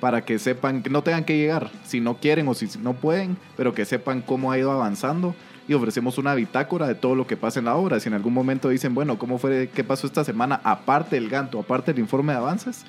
[0.00, 3.38] para que sepan, que no tengan que llegar si no quieren o si no pueden,
[3.56, 5.34] pero que sepan cómo ha ido avanzando
[5.68, 7.98] y ofrecemos una bitácora de todo lo que pasa en la obra.
[7.98, 10.60] Si en algún momento dicen, bueno, ¿cómo fue, qué pasó esta semana?
[10.62, 12.84] Aparte del ganto, aparte del informe de avances,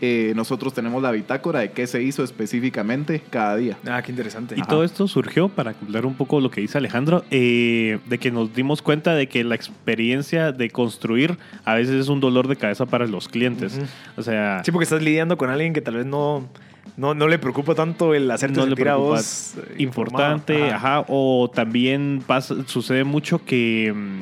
[0.00, 3.78] eh, nosotros tenemos la bitácora de qué se hizo específicamente cada día.
[3.88, 4.54] Ah, qué interesante.
[4.58, 8.30] Y todo esto surgió, para completar un poco lo que dice Alejandro, eh, de que
[8.30, 12.56] nos dimos cuenta de que la experiencia de construir a veces es un dolor de
[12.56, 13.78] cabeza para los clientes.
[14.16, 16.48] O sea, Sí, porque estás lidiando con alguien que tal vez no,
[16.96, 20.54] no, no le preocupa tanto el hacerte no le sentir a preocupa vos eh, importante,
[20.54, 20.76] informado.
[20.76, 21.04] ajá.
[21.08, 24.20] o también pasa, sucede mucho que, mm,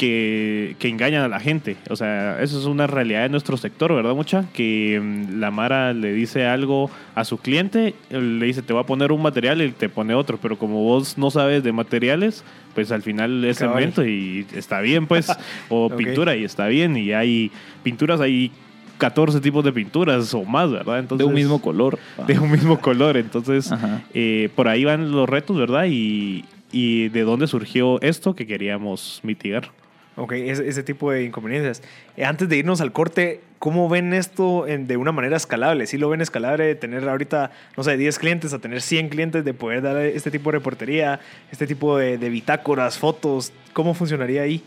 [0.00, 1.76] que, que engañan a la gente.
[1.90, 4.46] O sea, eso es una realidad de nuestro sector, ¿verdad, mucha?
[4.54, 8.86] Que mm, la Mara le dice algo a su cliente, le dice, te va a
[8.86, 12.92] poner un material y te pone otro, pero como vos no sabes de materiales, pues
[12.92, 15.30] al final es cemento y está bien, pues,
[15.68, 17.50] o pintura y está bien, y hay
[17.82, 18.50] pinturas, hay
[18.96, 21.00] 14 tipos de pinturas o más, ¿verdad?
[21.00, 21.98] Entonces, de un mismo color.
[22.26, 23.18] de un mismo color.
[23.18, 23.70] Entonces,
[24.14, 25.84] eh, por ahí van los retos, ¿verdad?
[25.90, 29.70] Y, y de dónde surgió esto que queríamos mitigar.
[30.20, 31.82] Ok, ese, tipo de inconveniencias.
[32.14, 35.86] Eh, antes de irnos al corte, ¿cómo ven esto en- de una manera escalable?
[35.86, 39.54] ¿Sí lo ven escalable tener ahorita, no sé, 10 clientes a tener 100 clientes, de
[39.54, 43.50] poder dar este tipo de reportería, este tipo de, bitácoras, fotos?
[43.72, 44.62] ¿Cómo funcionaría ahí?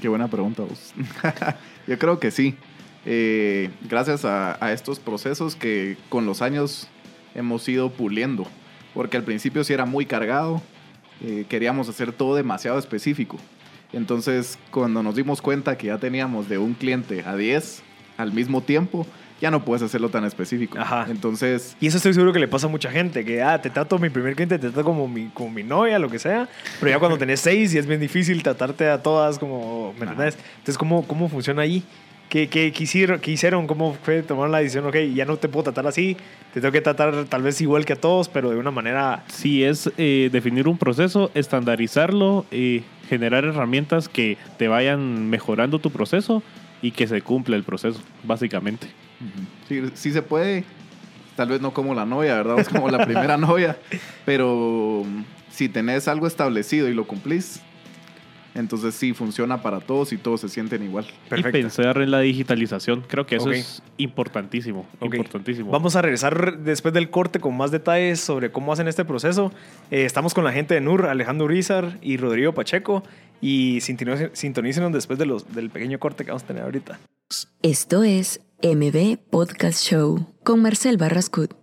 [0.00, 0.92] Qué buena pregunta vos.
[1.86, 2.56] Yo creo que sí.
[3.06, 6.88] Eh, gracias a, a estos procesos que con los años
[7.36, 8.48] hemos ido puliendo.
[8.94, 10.60] Porque al principio sí era muy cargado.
[11.24, 13.38] eh, queríamos hacer todo demasiado específico.
[13.92, 17.82] Entonces, cuando nos dimos cuenta que ya teníamos de un cliente a 10
[18.16, 19.06] al mismo tiempo,
[19.40, 20.78] ya no puedes hacerlo tan específico.
[20.78, 21.06] Ajá.
[21.08, 23.98] Entonces, Y eso estoy seguro que le pasa a mucha gente, que, ah, te trato
[23.98, 26.48] mi primer cliente, te trato como mi, como mi novia, lo que sea,
[26.80, 30.36] pero ya cuando tenés seis y es bien difícil tratarte a todas como, ¿me entendés?
[30.58, 31.82] Entonces, ¿cómo, cómo funciona ahí?
[32.28, 33.66] ¿Qué, qué, qué hicieron, qué hicieron?
[33.66, 34.86] ¿Cómo fue tomar la decisión?
[34.86, 36.16] Ok, ya no te puedo tratar así,
[36.52, 39.24] te tengo que tratar tal vez igual que a todos, pero de una manera...
[39.28, 45.90] Sí, es eh, definir un proceso, estandarizarlo, y generar herramientas que te vayan mejorando tu
[45.90, 46.42] proceso
[46.82, 48.88] y que se cumpla el proceso, básicamente.
[49.68, 50.64] Sí, sí se puede.
[51.34, 52.58] Tal vez no como la novia, ¿verdad?
[52.58, 53.78] Es como la primera novia.
[54.24, 55.04] Pero
[55.50, 57.62] si tenés algo establecido y lo cumplís,
[58.58, 61.06] Entonces sí, funciona para todos y todos se sienten igual.
[61.28, 61.58] Perfecto.
[61.58, 63.04] Y pensar en la digitalización.
[63.06, 64.84] Creo que eso es importantísimo.
[65.00, 65.70] Importantísimo.
[65.70, 69.52] Vamos a regresar después del corte con más detalles sobre cómo hacen este proceso.
[69.92, 73.04] Eh, estamos con la gente de NUR, Alejandro Urizar y Rodrigo Pacheco.
[73.40, 76.98] Y sintonícenos sintonícenos después de los, del pequeño corte que vamos a tener ahorita.
[77.62, 81.54] Esto es MB Podcast Show con Marcel Barrascut.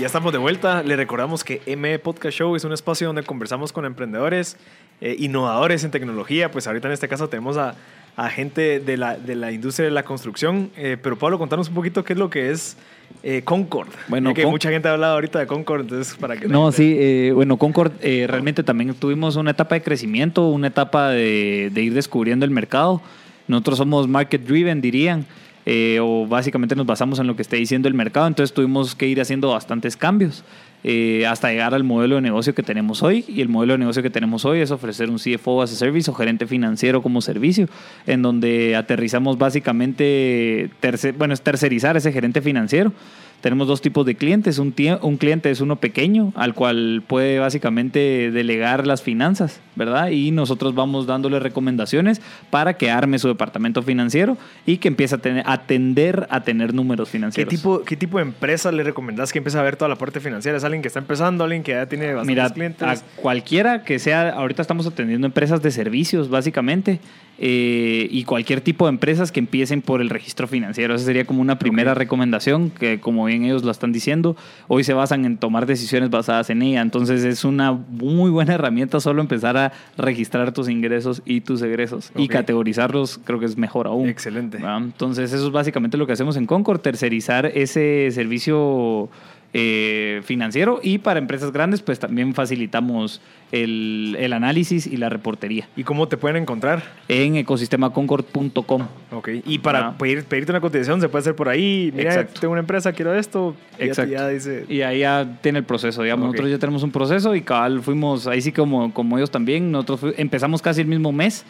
[0.00, 0.82] Ya estamos de vuelta.
[0.82, 4.56] Le recordamos que M Podcast Show es un espacio donde conversamos con emprendedores,
[5.02, 6.50] eh, innovadores en tecnología.
[6.50, 7.74] Pues ahorita en este caso tenemos a,
[8.16, 10.70] a gente de la, de la industria de la construcción.
[10.78, 12.78] Eh, pero Pablo, contanos un poquito qué es lo que es
[13.22, 13.88] eh, Concord.
[14.08, 16.48] Bueno, que Con- mucha gente ha hablado ahorita de Concord, entonces para que...
[16.48, 20.68] No, gente- sí, eh, bueno, Concord eh, realmente también tuvimos una etapa de crecimiento, una
[20.68, 23.02] etapa de, de ir descubriendo el mercado.
[23.48, 25.26] Nosotros somos market driven, dirían,
[25.66, 29.06] eh, o básicamente nos basamos en lo que esté diciendo el mercado, entonces tuvimos que
[29.06, 30.42] ir haciendo bastantes cambios
[30.82, 33.24] eh, hasta llegar al modelo de negocio que tenemos hoy.
[33.28, 36.10] Y el modelo de negocio que tenemos hoy es ofrecer un CFO as a service
[36.10, 37.68] o gerente financiero como servicio,
[38.06, 42.92] en donde aterrizamos básicamente, tercer- bueno, es tercerizar ese gerente financiero.
[43.40, 44.58] Tenemos dos tipos de clientes.
[44.58, 50.10] Un, un cliente es uno pequeño, al cual puede básicamente delegar las finanzas, ¿verdad?
[50.10, 55.18] Y nosotros vamos dándole recomendaciones para que arme su departamento financiero y que empiece a,
[55.18, 57.54] tener, a tender a tener números ¿Qué financieros.
[57.54, 60.58] tipo, ¿Qué tipo de empresa le recomendás que empiece a ver toda la parte financiera?
[60.58, 62.82] ¿Es alguien que está empezando, alguien que ya tiene bastantes Mira, clientes?
[62.82, 67.00] a cualquiera que sea, ahorita estamos atendiendo empresas de servicios, básicamente,
[67.38, 70.94] eh, y cualquier tipo de empresas que empiecen por el registro financiero.
[70.94, 74.36] Esa sería como una primera recomendación, que como bien ellos lo están diciendo,
[74.68, 76.80] hoy se basan en tomar decisiones basadas en ella.
[76.80, 82.12] Entonces es una muy buena herramienta solo empezar a registrar tus ingresos y tus egresos
[82.16, 84.08] y categorizarlos, creo que es mejor aún.
[84.08, 84.58] Excelente.
[84.58, 84.78] ¿verdad?
[84.78, 89.08] Entonces, eso es básicamente lo que hacemos en Concord, tercerizar ese servicio
[89.52, 95.68] eh, financiero y para empresas grandes, pues también facilitamos el, el análisis y la reportería
[95.76, 96.84] ¿Y cómo te pueden encontrar?
[97.08, 98.86] en ecosistemaconcord.com.
[99.12, 99.28] Ok.
[99.46, 99.98] Y para Ah.
[99.98, 101.90] pedir, pedirte una cotización se puede hacer por ahí.
[101.94, 102.40] Mira, Exacto.
[102.40, 103.56] tengo una empresa, quiero esto.
[103.76, 104.12] y ya- Exacto.
[104.12, 104.64] Ya, dice.
[104.68, 106.26] Y ahí ya tiene el proceso, digamos.
[106.26, 110.14] Nosotros ya tenemos un proceso y cabal fuimos, ahí sí como, como ellos también, nosotros
[110.16, 111.44] empezamos casi el mismo mes.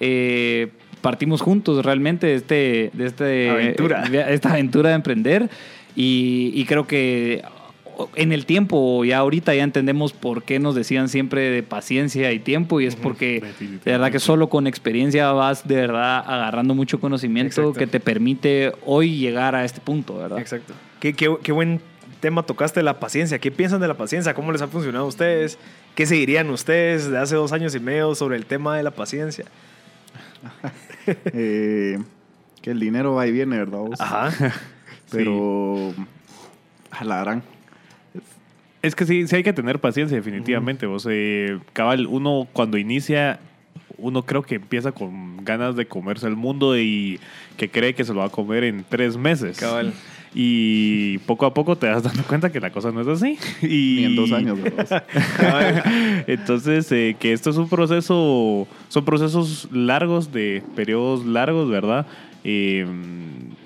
[0.00, 0.68] eh,
[1.00, 4.02] partimos juntos realmente de, este, de este, Aventura.
[4.02, 5.48] de esta aventura de emprender
[5.96, 7.42] y, y creo que
[8.14, 12.38] en el tiempo, ya ahorita ya entendemos por qué nos decían siempre de paciencia y
[12.38, 17.00] tiempo y es porque de verdad que solo con experiencia vas de verdad agarrando mucho
[17.00, 17.78] conocimiento Exacto.
[17.78, 20.38] que te permite hoy llegar a este punto, ¿verdad?
[20.38, 20.74] Exacto.
[21.00, 21.80] ¿Qué, qué, qué buen
[22.20, 23.38] tema tocaste la paciencia.
[23.38, 24.34] ¿Qué piensan de la paciencia?
[24.34, 25.58] ¿Cómo les ha funcionado a ustedes?
[25.94, 29.44] ¿Qué seguirían ustedes de hace dos años y medio sobre el tema de la paciencia?
[31.06, 32.00] Eh,
[32.60, 33.78] que el dinero va y viene, ¿verdad?
[33.78, 34.00] vos?
[34.00, 34.52] Ajá.
[35.10, 35.92] Pero
[37.04, 37.42] la gran.
[38.82, 40.86] Es que sí, sí hay que tener paciencia, definitivamente.
[40.86, 43.40] vos, eh, cabal, uno cuando inicia,
[43.98, 47.18] uno creo que empieza con ganas de comerse el mundo y
[47.56, 49.58] que cree que se lo va a comer en tres meses.
[49.58, 49.92] Cabal.
[50.38, 53.38] Y poco a poco te das dando cuenta que la cosa no es así.
[53.62, 53.66] Y
[53.96, 54.58] Ni en dos años.
[56.26, 62.06] Entonces, eh, que esto es un proceso, son procesos largos, de periodos largos, ¿verdad?
[62.44, 62.86] Eh,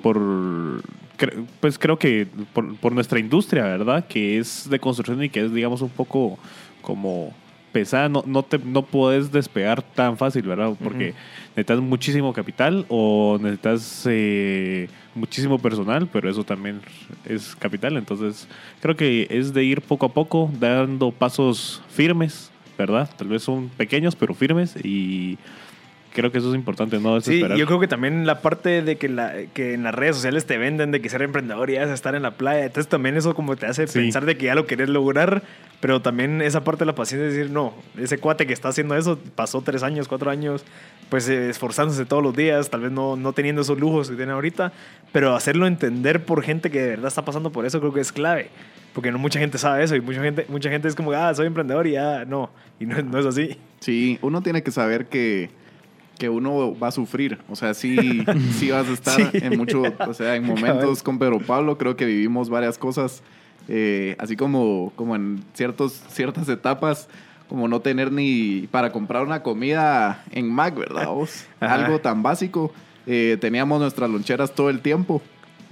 [0.03, 0.83] por,
[1.21, 4.07] cre- pues creo que por, por nuestra industria, ¿verdad?
[4.09, 6.39] Que es de construcción y que es, digamos, un poco
[6.83, 7.33] como
[7.73, 10.73] pesada, no, no, te, no puedes despegar tan fácil, ¿verdad?
[10.83, 11.15] Porque
[11.51, 16.81] necesitas muchísimo capital o necesitas eh, muchísimo personal, pero eso también
[17.25, 17.97] es capital.
[17.97, 18.49] Entonces,
[18.81, 23.09] creo que es de ir poco a poco, dando pasos firmes, ¿verdad?
[23.17, 25.39] Tal vez son pequeños, pero firmes y
[26.15, 27.59] creo que eso es importante, no Sí, desesperar.
[27.59, 30.59] yo creo que también la parte de que, la, que en las redes sociales te
[30.59, 32.65] venden de que ser emprendedor y ya es estar en la playa.
[32.67, 33.99] Entonces también eso como te hace Sí.
[33.99, 35.43] pensar de que ya lo querés lograr,
[35.81, 38.97] pero también esa parte de la paciencia de decir, no, ese cuate que está haciendo
[38.97, 40.65] eso pasó tres años, cuatro años,
[41.09, 44.33] pues eh, esforzándose todos los días, tal vez no, no teniendo esos lujos que tiene
[44.33, 44.73] ahorita,
[45.13, 48.13] pero hacerlo entender por gente que de verdad está pasando por eso creo que es
[48.13, 48.51] clave.
[48.93, 51.47] Porque no mucha gente sabe eso y mucha gente, mucha gente es como, ah, soy
[51.47, 52.51] emprendedor y ya, no.
[52.81, 53.57] Y no, no es así.
[53.79, 55.49] Sí, uno tiene que saber que,
[56.21, 57.39] que uno va a sufrir.
[57.49, 57.97] O sea, sí,
[58.59, 59.39] sí vas a estar Sí.
[59.43, 63.23] en mucho, o sea, en momentos con Pedro Pablo, creo que vivimos varias cosas,
[63.69, 67.09] eh, así como, como en ciertos, ciertas etapas,
[67.49, 71.07] como no tener ni para comprar una comida en Mac, ¿verdad?
[71.09, 71.47] vos?
[71.61, 72.73] Algo tan básico.
[73.07, 75.23] Eh, teníamos nuestras loncheras todo el tiempo.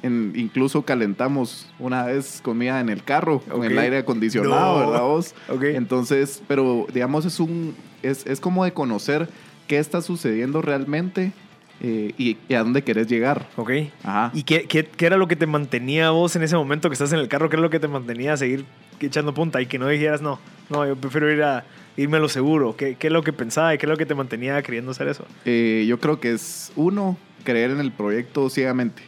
[0.03, 3.65] En- incluso calentamos una vez comida en el carro con Ok.
[3.67, 4.91] el aire acondicionado, No.
[4.91, 5.35] ¿verdad vos?
[5.49, 5.65] Ok.
[5.65, 9.29] Entonces, pero digamos es un es, es como de conocer
[9.69, 11.33] qué está sucediendo realmente
[11.81, 13.49] eh, y, y a dónde querés llegar.
[13.57, 13.71] ¿Ok?
[14.03, 14.33] Ajá.
[14.35, 17.13] ¿Y qué, qué, qué era lo que te mantenía vos en ese momento que estás
[17.13, 17.49] en el carro?
[17.49, 18.65] ¿Qué era lo que te mantenía a seguir
[18.99, 20.41] echando punta y que no dijeras, no,
[20.71, 21.65] no, yo prefiero ir a
[21.97, 22.75] irme a lo seguro?
[22.77, 25.07] ¿Qué, qué es lo que pensaba y qué es lo que te mantenía queriendo hacer
[25.07, 25.25] eso?
[25.45, 29.03] Eh, yo creo que es uno, creer en el proyecto ciegamente.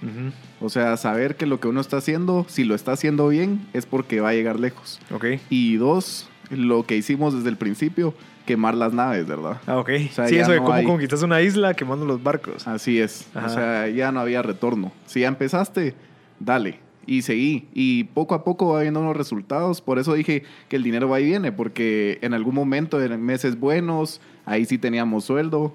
[0.60, 3.86] O sea, saber que lo que uno está haciendo, si lo está haciendo bien, es
[3.86, 5.00] porque va a llegar lejos.
[5.10, 5.26] Ok.
[5.48, 8.14] Y dos, lo que hicimos desde el principio,
[8.50, 9.60] quemar las naves, ¿verdad?
[9.66, 9.90] Ah, ok.
[10.12, 12.66] sea, sí, eso de cómo hay- conquistas una isla quemando los barcos.
[12.66, 13.26] Así es.
[13.34, 13.46] Ajá.
[13.46, 14.92] O sea, ya no había retorno.
[15.06, 15.94] Si ya empezaste,
[16.38, 16.78] dale.
[17.06, 17.66] Y seguí.
[17.74, 19.80] Y poco a poco va viendo unos resultados.
[19.80, 21.50] Por eso dije que el dinero va y viene.
[21.50, 25.74] Porque en algún momento, en meses buenos, ahí sí teníamos sueldo.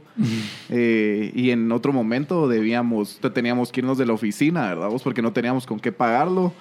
[0.69, 4.89] Eh, y en otro momento debíamos, te- teníamos que irnos de la oficina, ¿verdad?
[4.89, 5.03] vos?
[5.03, 6.53] Porque no teníamos con qué pagarlo.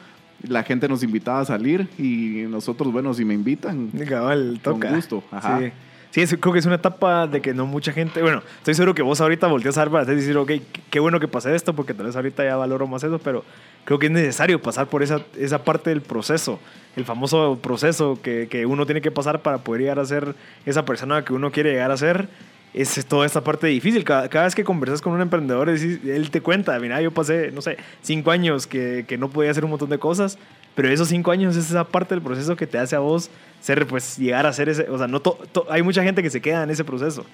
[0.43, 5.23] La gente nos invitaba a salir y nosotros, bueno, si me invitan, Cabal, Con gusto,
[5.31, 5.61] ajá.
[5.61, 5.71] Sí.
[6.15, 8.23] Sí, creo que es una etapa de que no mucha gente.
[8.23, 10.53] Bueno, estoy seguro que vos ahorita volteas a ver para decir, ok,
[10.89, 13.45] qué- bueno que pasé esto, porque tal vez ahorita ya valoro más eso, pero
[13.85, 16.61] creo que es necesario pasar por esa, esa parte del proceso,
[16.95, 20.85] el famoso proceso que, que uno tiene que pasar para poder llegar a ser esa
[20.85, 22.29] persona que uno quiere llegar a ser.
[22.75, 24.05] Es toda esta parte difícil.
[24.05, 27.61] Cada, cada vez que conversas con un emprendedor, él te cuenta, mira, yo pasé, no
[27.61, 30.39] sé, cinco años que, que no podía hacer un montón de cosas,
[30.75, 33.87] pero esos cinco años es esa parte del proceso que te hace a vos ser,
[33.87, 35.39] pues, llegar a ser ese, o sea, no to-
[35.71, 37.25] hay mucha gente que se queda en ese proceso.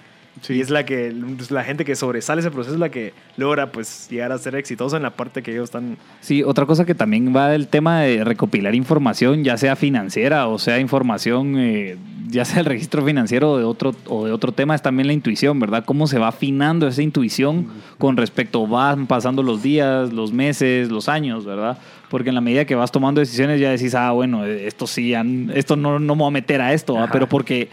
[0.43, 0.55] Sí.
[0.55, 3.73] Y es la que, es la gente que sobresale ese proceso es la que logra,
[3.73, 5.99] pues, llegar a ser exitosa en la parte que ellos están...
[6.21, 10.59] Sí, otra cosa que también va del tema de recopilar información, ya sea financiera o
[10.59, 11.97] sea información, eh,
[12.29, 15.13] ya sea el registro financiero o de otro, o de otro tema, es también la
[15.13, 15.85] intuición, ¿verdad?
[15.85, 17.69] Cómo se va afinando esa intuición
[17.99, 21.79] con respecto, van pasando los días, los meses, los años, ¿verdad?
[22.09, 25.15] Porque en la medida que vas tomando decisiones ya decís, ah, bueno, esto sí,
[25.55, 26.99] esto no, no me voy a meter a esto.
[26.99, 27.13] Ajá.
[27.13, 27.69] pero porque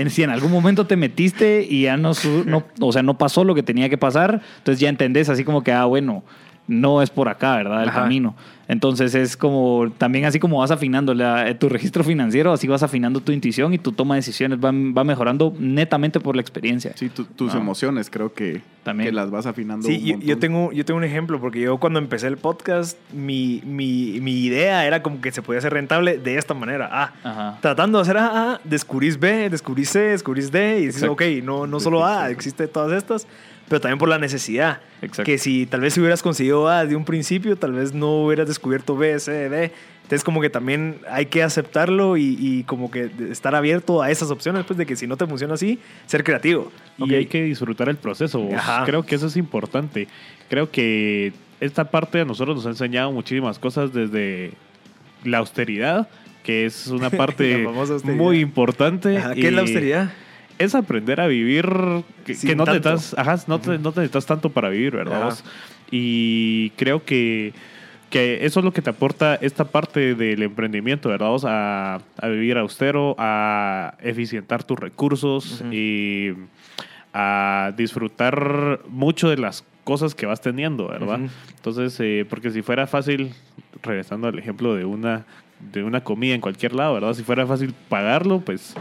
[0.00, 3.18] en, si en algún momento te metiste y ya no, su- no, o sea, no
[3.18, 6.22] pasó lo que tenía que pasar, entonces ya entendés así como que, ah, bueno,
[6.66, 7.82] no es por acá, ¿verdad?
[7.82, 8.02] El Ajá.
[8.02, 8.34] camino.
[8.70, 12.84] Entonces es como, también así como vas afinando la- eh, tu registro financiero, así vas
[12.84, 16.92] afinando tu intuición y tu toma de decisiones va, va mejorando netamente por la experiencia.
[16.94, 17.58] Sí, tu- tus Ah.
[17.58, 19.08] emociones creo que, También.
[19.08, 19.88] que las vas afinando.
[19.88, 22.96] Sí, un yo, yo tengo, yo tengo un ejemplo, porque yo cuando empecé el podcast,
[23.12, 26.88] mi, mi, mi idea era como que se podía hacer rentable de esta manera.
[26.92, 27.58] Ah, Ajá.
[27.60, 31.14] tratando de hacer A, A, descubrís B, descubrís C, descubrís D, y dices, Exacto.
[31.14, 33.26] ok, no, no solo A, existe todas estas,
[33.70, 34.80] pero también por la necesidad.
[35.00, 35.22] Exacto.
[35.22, 38.96] Que si tal vez hubieras conseguido A de un principio, tal vez no hubieras descubierto
[38.96, 39.70] B, C, D.
[40.02, 44.32] Entonces como que también hay que aceptarlo y, y como que estar abierto a esas
[44.32, 46.72] opciones, pues de que si no te funciona así, ser creativo.
[46.98, 48.48] Y hay que disfrutar el proceso.
[48.56, 48.82] Ajá.
[48.84, 50.08] Creo que eso es importante.
[50.48, 54.50] Creo que esta parte a nosotros nos ha enseñado muchísimas cosas desde
[55.22, 56.08] la austeridad,
[56.42, 57.68] que es una parte
[58.02, 59.16] muy importante.
[59.16, 60.10] Ajá, ¿Qué es la austeridad?
[60.60, 61.66] Es aprender a vivir
[62.24, 65.36] que, no, te necesitas, ajá, no, te, no te necesitas tanto para vivir, ¿verdad?
[65.90, 67.52] Y creo que,
[68.10, 71.34] que eso es lo que te aporta esta parte del emprendimiento, ¿verdad?
[71.44, 76.32] A, a vivir austero, a eficientar tus recursos y
[77.12, 81.20] a disfrutar mucho de las cosas que vas teniendo, ¿verdad?
[81.56, 83.32] Entonces, eh, porque si fuera fácil,
[83.82, 85.24] regresando al ejemplo de una,
[85.72, 87.14] de una comida en cualquier lado, ¿verdad?
[87.14, 88.74] Si fuera fácil pagarlo, pues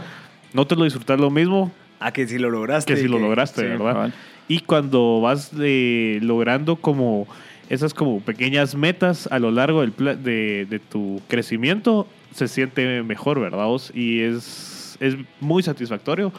[0.54, 2.94] no te lo disfrutas lo mismo Ah, que si lo lograste.
[2.94, 3.68] que si lo lograste, sí.
[3.68, 4.14] ¿verdad?
[4.48, 7.28] Y cuando vas eh, logrando como
[7.70, 13.04] esas como pequeñas metas a lo largo del pla- de, de tu crecimiento, se siente
[13.04, 13.66] mejor, ¿verdad?
[13.66, 13.92] vos?
[13.94, 16.32] Y es, es muy satisfactorio.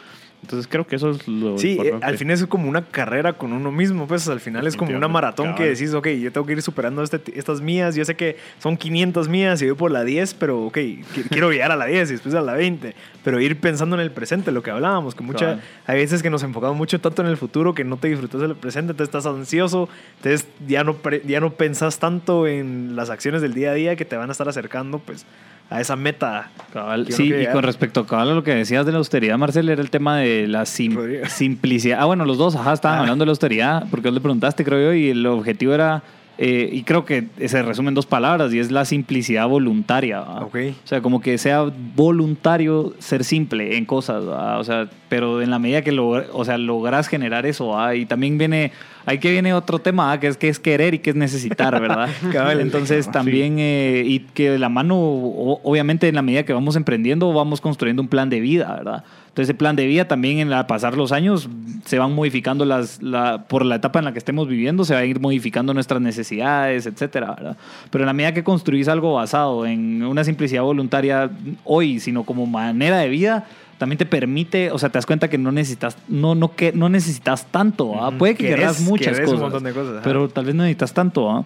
[0.43, 2.05] Entonces creo que eso es lo Sí, eh, importante.
[2.05, 5.07] al final es como una carrera con uno mismo, pues al final es como una
[5.07, 8.37] maratón que decís, ok, yo tengo que ir superando este- estas mías, yo sé que
[8.59, 11.85] son 500 mías y voy por la 10, pero ok, qui- quiero llegar a la
[11.85, 15.13] 10 y después a la 20, pero ir pensando en el presente, lo que hablábamos,
[15.13, 15.61] que mucha, Cabal.
[15.85, 18.55] hay veces que nos enfocamos mucho tanto en el futuro que no te disfrutas del
[18.55, 23.53] presente, te estás ansioso, entonces ya no, ya no pensás tanto en las acciones del
[23.53, 25.23] día a día que te van a estar acercando pues
[25.69, 26.51] a esa meta.
[26.73, 29.81] Cabal, sí, y con respecto cabal, a lo que decías de la austeridad, Marcel, era
[29.81, 31.25] el tema de la sim- Rodrigo.
[31.29, 31.99] simplicidad.
[32.01, 33.01] Ah, bueno, los dos, ajá, estaban Ah.
[33.01, 36.03] hablando de la austeridad, porque vos le preguntaste, creo yo, y el objetivo era,
[36.37, 40.21] eh, y creo que se resume en dos palabras, y es la simplicidad voluntaria.
[40.21, 40.41] ¿va?
[40.45, 40.55] Ok.
[40.83, 41.65] O sea, como que sea
[41.95, 44.57] voluntario ser simple en cosas, ¿va?
[44.57, 47.95] o sea, pero en la medida que lo, o sea, logras generar eso, ¿va?
[47.95, 48.71] y también viene,
[49.05, 50.19] ahí que viene otro tema, ¿va?
[50.19, 52.09] que es que es querer y que es necesitar, ¿verdad?
[52.59, 57.31] Entonces también, eh, y que de la mano, obviamente en la medida que vamos emprendiendo,
[57.33, 59.03] vamos construyendo un plan de vida, ¿verdad?
[59.31, 61.47] Entonces ese plan de vida también en la pasar los años
[61.85, 65.03] se van modificando las, la, por la etapa en la que estemos viviendo, se van
[65.03, 67.57] a ir modificando nuestras necesidades, etcétera, ¿verdad?
[67.89, 71.31] Pero en la medida que construís algo basado en una simplicidad voluntaria
[71.63, 73.45] hoy, sino como manera de vida,
[73.77, 76.89] también te permite, o sea, te das cuenta que no necesitas, no, no, que, no
[76.89, 78.11] necesitas tanto, ¿ah?
[78.11, 81.45] Puede que querrás muchas cosas, montón de cosas, pero tal vez no necesitas tanto, ¿ah?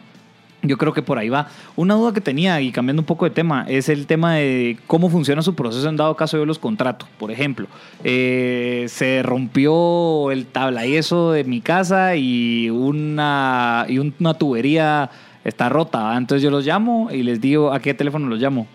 [0.68, 1.47] Yo creo que por ahí va.
[1.76, 5.09] Una duda que tenía, y cambiando un poco de tema, es el tema de cómo
[5.09, 7.07] funciona su proceso en dado caso yo los contrato.
[7.18, 7.68] Por ejemplo,
[8.03, 15.09] eh, se rompió el tabla y eso de mi casa y una, y una tubería
[15.43, 16.16] está rota.
[16.18, 18.68] Entonces yo los llamo y les digo, ¿a qué teléfono los llamo?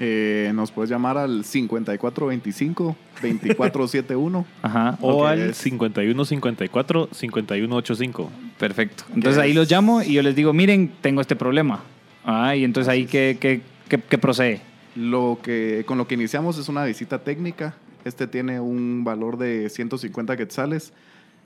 [0.00, 4.44] Eh, nos puedes llamar al 5425-2471.
[4.62, 4.96] Ajá.
[5.00, 8.28] O Ok, al es- 5154-5185.
[8.58, 9.04] Perfecto.
[9.14, 11.82] Entonces es- ahí los llamo y yo les digo, miren, tengo este problema.
[12.24, 14.60] Ah, y entonces ahí, ¿qué, qué, qué, qué procede?
[14.94, 17.74] Lo que, con lo que iniciamos es una visita técnica.
[18.04, 20.92] Este tiene un valor de 150 quetzales.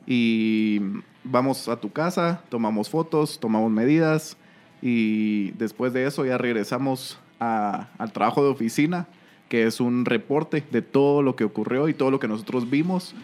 [0.06, 0.80] Y
[1.22, 4.36] vamos a tu casa, tomamos fotos, tomamos medidas.
[4.80, 9.06] Y después de eso ya regresamos a- al trabajo de oficina,
[9.48, 13.14] que es un reporte de todo lo que ocurrió y todo lo que nosotros vimos,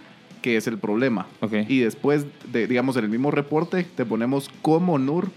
[0.43, 1.27] que es el problema.
[1.41, 1.53] Ok.
[1.69, 5.31] Y después, de, digamos, en el mismo reporte, te ponemos cómo NUR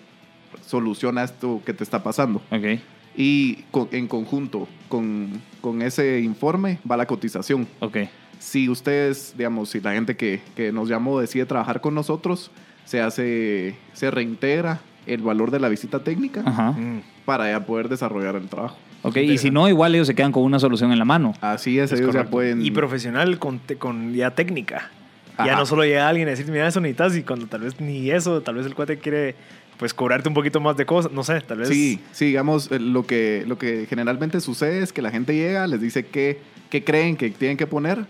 [0.66, 2.42] soluciona esto que te está pasando.
[2.52, 2.80] Ok.
[3.16, 7.68] Y co- en conjunto con, con ese informe va la cotización.
[7.80, 7.98] Ok.
[8.40, 12.52] Si ustedes, digamos, si la gente que, que nos llamó decide trabajar con nosotros,
[12.86, 16.72] se hace, se reintegra el valor de la visita técnica Ajá.
[16.72, 17.02] Mm.
[17.32, 18.76] Para ya poder desarrollar el trabajo.
[19.04, 21.34] Ok, y si no, igual ellos se quedan con una solución en la mano.
[21.40, 22.62] Así es, Es ellos ya pueden...
[22.66, 24.90] Y profesional con, te- con ya técnica.
[25.38, 25.56] Ya Ajá.
[25.60, 28.42] no solo llega alguien a decir, mira, eso necesitas, y cuando tal vez ni eso,
[28.42, 29.36] tal vez el cuate quiere
[29.78, 31.70] pues cobrarte un poquito más de cosas, no sé, tal vez.
[31.70, 35.66] Sí, sí, digamos, eh, lo que, lo que generalmente sucede es que la gente llega,
[35.68, 38.06] les dice qué, qué creen que tienen que poner,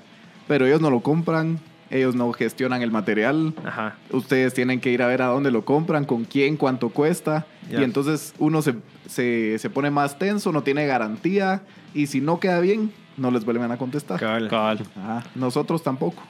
[0.48, 1.60] pero ellos no lo compran,
[1.92, 3.96] ellos no gestionan el material, Ajá.
[4.12, 7.46] ustedes tienen que ir a ver a dónde lo compran, con quién, cuánto cuesta.
[7.70, 8.76] Y entonces uno se,
[9.08, 11.62] se, se pone más tenso, no tiene garantía.
[11.94, 14.20] Y si no queda bien, no les vuelven a contestar.
[14.20, 14.48] Cabal.
[14.48, 14.80] Cabal.
[14.98, 16.24] Ajá, nosotros tampoco.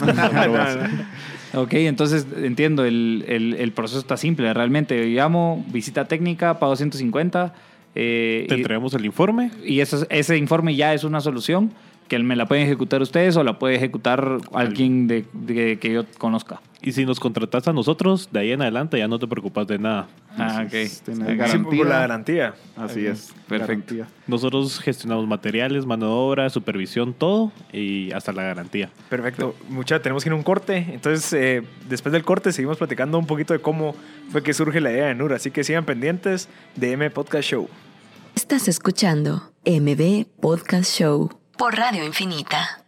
[1.54, 5.06] Ok, entonces entiendo, el, el- el proceso está simple, realmente.
[5.06, 7.54] Llamo, visita técnica, pago 150.
[7.94, 9.52] eh, Te y- entregamos el informe.
[9.64, 11.72] y eso- ese informe ya es una solución
[12.08, 16.04] que me la pueden ejecutar ustedes o la puede ejecutar alguien de, de- que yo
[16.18, 16.60] conozca.
[16.82, 19.78] Y si nos contratas a nosotros, de ahí en adelante ya no te preocupas de
[19.78, 20.06] nada.
[20.36, 20.72] Ah, ok.
[20.86, 21.62] Sí, garantía.
[21.78, 22.54] por la garantía.
[22.76, 23.32] Así es.
[23.48, 23.94] Perfecto.
[23.94, 24.08] garantía.
[24.26, 28.90] Nosotros gestionamos materiales, mano de obra, supervisión, todo y hasta la garantía.
[29.08, 29.54] Perfecto.
[29.70, 30.76] Mucha, tenemos que ir a un corte.
[30.92, 33.94] Entonces, eh, después del corte, seguimos platicando un poquito de cómo
[34.30, 35.32] fue que surge la idea de NUR.
[35.32, 37.66] Así que sigan pendientes de M Podcast Show.
[38.36, 42.80] Estás escuchando MB Podcast Show por Radio Infinita.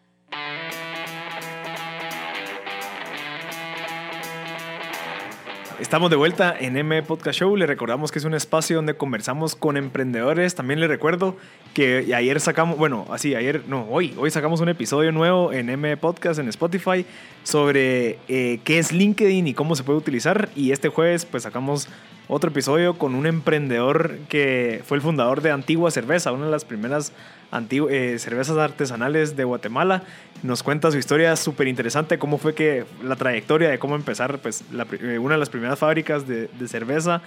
[5.78, 7.54] Estamos de vuelta en M Podcast Show.
[7.54, 10.54] Le recordamos que es un espacio donde conversamos con emprendedores.
[10.54, 11.36] También le recuerdo
[11.74, 15.96] que ayer sacamos, bueno, así, ayer, no, hoy, hoy sacamos un episodio nuevo en M
[15.98, 17.04] Podcast en Spotify
[17.44, 20.48] sobre eh, qué es LinkedIn y cómo se puede utilizar.
[20.56, 21.88] Y este jueves, pues sacamos
[22.28, 26.64] otro episodio con un emprendedor que fue el fundador de Antigua Cerveza, una de las
[26.64, 27.12] primeras
[27.52, 30.02] antigu- eh, cervezas artesanales de Guatemala.
[30.42, 34.64] Nos cuenta su historia súper interesante, cómo fue que la trayectoria de cómo empezar pues,
[34.72, 37.22] la eh, una de las primeras fábricas de, de cerveza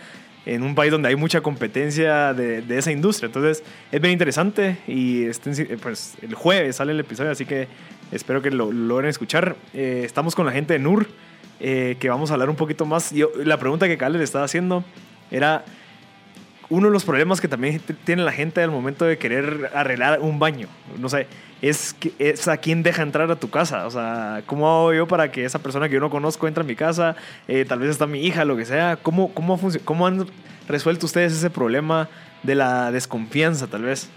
[0.45, 3.27] en un país donde hay mucha competencia de, de esa industria.
[3.27, 7.67] Entonces es bien interesante y este, eh, pues, el jueves sale el episodio, así que
[8.11, 9.55] espero que lo, lo logren escuchar.
[9.73, 11.07] Eh, estamos con la gente de NUR,
[11.59, 13.11] eh, que vamos a hablar un poquito más.
[13.11, 14.83] Yo, la pregunta que Carles le estaba haciendo
[15.31, 15.63] era
[16.69, 20.37] uno de los problemas que también tiene la gente al momento de querer arreglar un
[20.37, 20.67] baño,
[20.99, 21.25] no sé,
[21.61, 23.87] es, es a quién deja entrar a tu casa.
[23.87, 26.65] O sea, ¿cómo hago yo para que esa persona que yo no conozco entre a
[26.65, 27.15] mi casa?
[27.47, 28.97] Eh, tal vez está mi hija, lo que sea.
[29.01, 30.27] ¿Cómo, cómo, ¿Cómo han
[30.67, 32.07] resuelto ustedes ese problema
[32.43, 34.09] de la desconfianza, tal vez?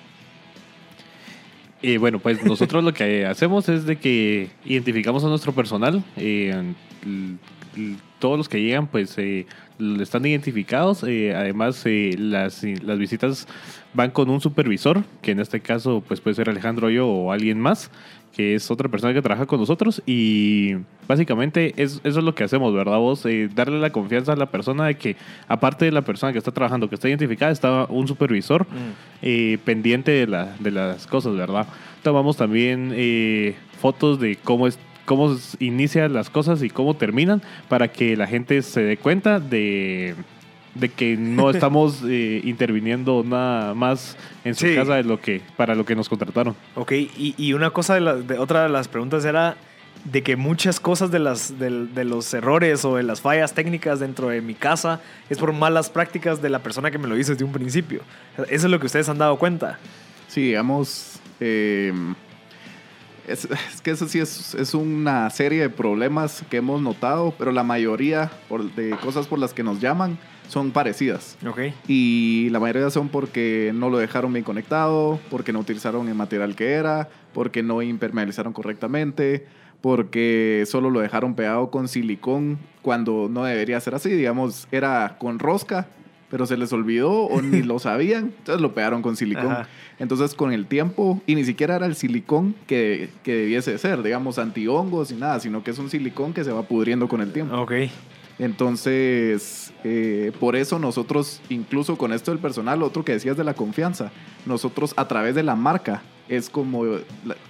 [1.82, 6.02] Y bueno, pues nosotros lo que hacemos es de que identificamos a nuestro personal.
[6.16, 6.54] eh,
[8.18, 9.46] todos los que llegan, pues eh,
[10.00, 11.02] están identificados.
[11.04, 13.48] eh, además, eh, las, las visitas
[13.94, 17.58] van con un supervisor, que en este caso pues puede ser Alejandro yo o alguien
[17.58, 17.90] más,
[18.34, 20.02] que es otra persona que trabaja con nosotros.
[20.06, 20.74] Y
[21.06, 22.98] básicamente es, eso es lo que hacemos, ¿verdad?
[22.98, 25.16] Vos eh, darle la confianza a la persona de que,
[25.48, 28.66] aparte de la persona que está trabajando, que está identificada, está un supervisor
[29.20, 31.66] eh, pendiente de, la- de las cosas, ¿verdad?
[32.02, 37.88] Tomamos también eh, fotos de cómo es cómo inician las cosas y cómo terminan para
[37.88, 40.14] que la gente se dé cuenta de,
[40.74, 44.74] de que no estamos eh, interviniendo nada más en su Sí.
[44.74, 46.54] casa de lo que para lo que nos contrataron.
[46.74, 49.56] Ok, y, y una cosa de, la- de otra de las preguntas era
[50.04, 54.30] de que muchas cosas de, las, de, los errores o de las fallas técnicas dentro
[54.30, 55.00] de mi casa
[55.30, 58.00] es por malas prácticas de la persona que me lo hizo desde un principio.
[58.48, 59.78] Eso es lo que ustedes han dado cuenta.
[60.26, 61.92] Sí, digamos, eh,
[63.28, 67.52] Es, es que eso sí es, es una serie de problemas que hemos notado, pero
[67.52, 70.18] la mayoría por- de cosas por las que nos llaman
[70.48, 71.36] son parecidas.
[71.46, 71.60] Ok.
[71.88, 76.54] Y la mayoría son porque no lo dejaron bien conectado, porque no utilizaron el material
[76.54, 79.46] que era, porque no impermeabilizaron correctamente,
[79.80, 84.10] porque solo lo dejaron pegado con silicón cuando no debería ser así.
[84.10, 85.88] Digamos, era con rosca,
[86.30, 89.52] pero se les olvidó o ni lo sabían, entonces lo pegaron con silicón.
[89.52, 89.68] Ajá.
[89.98, 94.38] Entonces, con el tiempo, y ni siquiera era el silicón que, que debiese ser, digamos,
[94.38, 97.56] antihongos y nada, sino que es un silicón que se va pudriendo con el tiempo.
[97.56, 97.72] Ok.
[98.42, 103.54] Entonces, eh, por eso nosotros, incluso con esto del personal, otro que decías de la
[103.54, 104.10] confianza,
[104.46, 106.82] nosotros a través de la marca es como,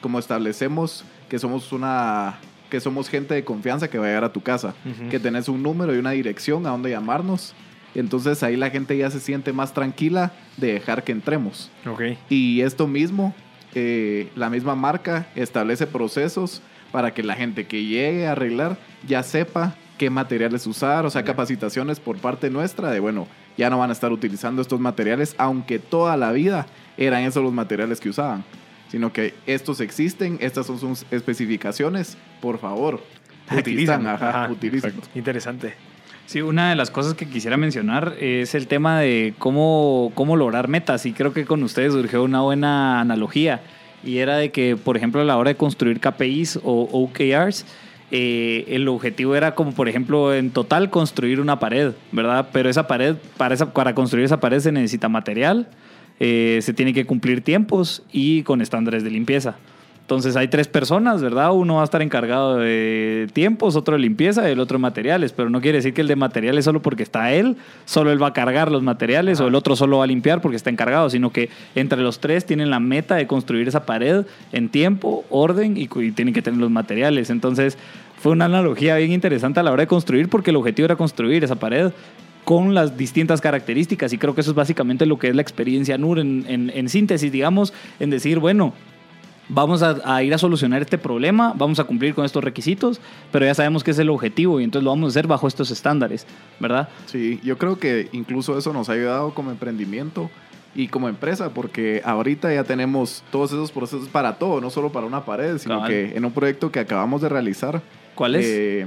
[0.02, 2.38] como establecemos que somos una
[2.68, 4.74] que somos gente de confianza que va a llegar a tu casa,
[5.10, 7.54] que tenés un número y una dirección a donde llamarnos.
[7.94, 11.70] Entonces ahí la gente ya se siente más tranquila de dejar que entremos.
[12.28, 13.34] Y esto mismo,
[13.74, 16.60] eh, la misma marca establece procesos
[16.92, 18.76] para que la gente que llegue a arreglar
[19.06, 23.78] ya sepa qué materiales usar, o sea, capacitaciones por parte nuestra de, bueno, ya no
[23.78, 28.08] van a estar utilizando estos materiales, aunque toda la vida eran esos los materiales que
[28.08, 28.42] usaban,
[28.88, 33.00] sino que estos existen, estas son sus especificaciones, por favor,
[33.44, 34.92] Utilizan, utilizan, ajá, ajá, utilizan.
[35.14, 35.74] Interesante.
[36.26, 40.66] Sí, una de las cosas que quisiera mencionar es el tema de cómo, cómo lograr
[40.66, 41.06] metas.
[41.06, 43.60] Y creo que con ustedes surgió una buena analogía.
[44.02, 47.66] Y era de que, por ejemplo, a la hora de construir KPIs o OKRs,
[48.14, 52.50] eh, el objetivo era como, por ejemplo, en total construir una pared, ¿verdad?
[52.52, 55.70] Pero esa pared, para, construir esa pared se necesita material,
[56.20, 59.56] eh, se tiene que cumplir tiempos y con estándares de limpieza.
[60.02, 61.52] Entonces hay tres personas, ¿verdad?
[61.54, 65.32] Uno va a estar encargado de tiempos, otro de limpieza y el otro de materiales,
[65.32, 68.26] pero no quiere decir que el de materiales solo porque está él, solo él va
[68.26, 71.30] a cargar los materiales o el otro solo va a limpiar porque está encargado, sino
[71.30, 75.86] que entre los tres tienen la meta de construir esa pared en tiempo, orden y,
[76.12, 77.30] tienen que tener los materiales.
[77.30, 77.78] Entonces
[78.20, 81.42] fue una analogía bien interesante a la hora de construir porque el objetivo era construir
[81.44, 81.90] esa pared
[82.44, 85.96] con las distintas características y creo que eso es básicamente lo que es la experiencia
[85.96, 88.74] NUR en, en- en síntesis, digamos, en decir, bueno,
[89.48, 93.44] vamos a, a ir a solucionar este problema, vamos a cumplir con estos requisitos, pero
[93.44, 96.26] ya sabemos que es el objetivo y entonces lo vamos a hacer bajo estos estándares,
[96.60, 96.88] ¿verdad?
[97.06, 100.30] Sí, yo creo que incluso eso nos ha ayudado como emprendimiento
[100.74, 105.06] y como empresa, porque ahorita ya tenemos todos esos procesos para todo, no solo para
[105.06, 105.90] una pared, sino Cabal.
[105.90, 107.82] que en un proyecto que acabamos de realizar.
[108.14, 108.46] ¿Cuál es?
[108.46, 108.86] eh,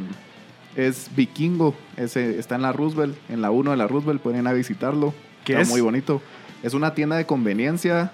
[0.75, 4.47] es Vikingo, ese está en la Roosevelt, en la 1 de la Roosevelt, pueden ir
[4.47, 5.13] a visitarlo.
[5.43, 5.69] ¿Qué está es?
[5.69, 6.21] muy bonito.
[6.63, 8.11] Es una tienda de conveniencia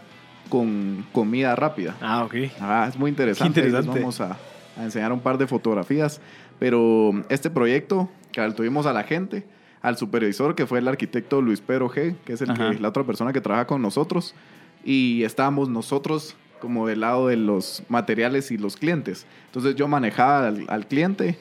[0.52, 1.96] con comida rápida.
[2.02, 2.36] Ah, ok.
[2.60, 3.62] Ah, es muy interesante.
[3.62, 4.00] Interesante.
[4.00, 4.38] vamos a,
[4.78, 6.20] a enseñar un par de fotografías.
[6.60, 9.46] Pero este proyecto, que tuvimos a la gente,
[9.82, 13.06] al supervisor, que fue el arquitecto Luis Pedro G., que es el que, la otra
[13.06, 14.36] persona que trabaja con nosotros,
[14.84, 19.26] y estábamos nosotros como del lado de los materiales y los clientes.
[19.48, 21.40] Entonces yo manejaba al, al cliente,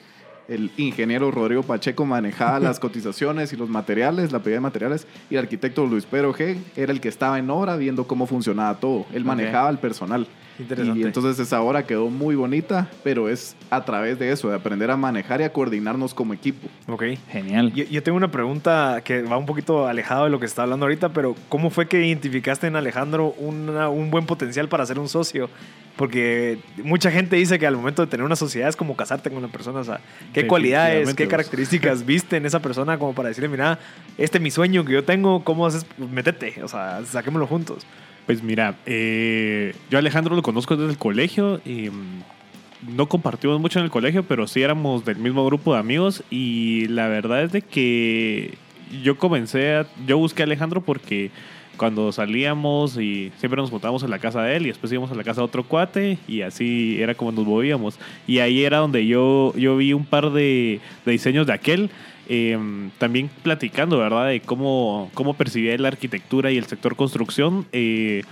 [0.51, 5.37] el ingeniero Rodrigo Pacheco manejaba las cotizaciones y los materiales, la pedida de materiales, y
[5.37, 6.59] el arquitecto Luis Pedro G.
[6.77, 9.07] era el que estaba en obra viendo cómo funcionaba todo.
[9.15, 10.27] Él manejaba al personal.
[10.61, 11.01] Interesante.
[11.01, 14.91] Y entonces esa obra quedó muy bonita, pero es a través de eso, de aprender
[14.91, 16.69] a manejar y a coordinarnos como equipo.
[16.87, 17.05] Ok.
[17.31, 17.73] Genial.
[17.73, 20.87] Yo, yo tengo una pregunta que va un poquito alejado de lo que está hablando
[20.87, 25.09] ahorita, pero ¿cómo fue que identificaste en Alejandro una- un buen potencial para ser un
[25.09, 25.49] socio?
[25.97, 29.39] Porque mucha gente dice que al momento de tener una sociedad es como casarte con
[29.39, 29.81] una persona.
[29.81, 30.01] O sea,
[30.33, 31.31] ¿qué cualidades, qué vos.
[31.31, 33.79] características viste en esa persona como para decirle, mira,
[34.17, 35.85] este es mi sueño que yo tengo, ¿cómo haces?
[35.99, 37.85] Pues, métete, o sea, saquémoslo juntos.
[38.27, 43.79] Pues mira, eh, yo Alejandro lo conozco desde el colegio y mm, no compartimos mucho
[43.79, 47.53] en el colegio, pero sí éramos del mismo grupo de amigos y la verdad es
[47.53, 48.55] de que
[49.03, 51.31] yo comencé a, yo busqué a Alejandro porque
[51.77, 55.15] cuando salíamos y siempre nos juntábamos en la casa de él y después íbamos a
[55.15, 57.99] la casa de otro cuate y así era como nos movíamos.
[58.27, 61.91] Y ahí era donde yo, yo vi un par de diseños de aquel.
[62.31, 62.59] Eh,
[62.97, 64.29] también platicando, ¿verdad?
[64.29, 67.67] De cómo, cómo percibía la arquitectura y el sector construcción.
[67.73, 68.23] eh,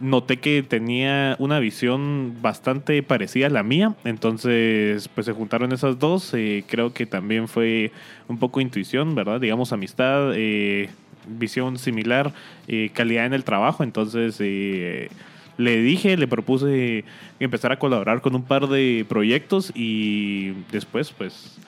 [0.00, 5.98] noté que tenía una visión bastante parecida a la mía, entonces pues se juntaron esas
[5.98, 7.92] dos, eh, creo que también fue
[8.26, 9.40] un poco intuición, ¿verdad?
[9.40, 10.88] Digamos amistad, eh,
[11.28, 12.32] visión similar,
[12.66, 17.04] eh, calidad en el trabajo, entonces le dije, le propuse
[17.38, 21.58] empezar a colaborar con un par de proyectos y después pues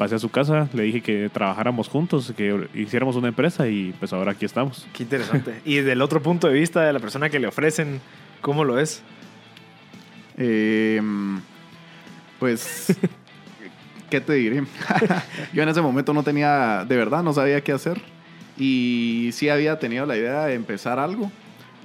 [0.00, 4.14] pasé a su casa, le dije que trabajáramos juntos, que hiciéramos una empresa y pues
[4.14, 4.86] ahora aquí estamos.
[4.94, 5.60] Qué interesante.
[5.66, 8.00] y desde el otro punto de vista de la persona que le ofrecen,
[8.40, 9.02] ¿cómo lo es?
[10.38, 11.02] Eh,
[12.38, 12.96] pues,
[14.10, 14.64] ¿qué te diré?
[15.52, 18.00] Yo en ese momento no tenía, de verdad, no sabía qué hacer.
[18.56, 21.30] Y sí había tenido la idea de empezar algo,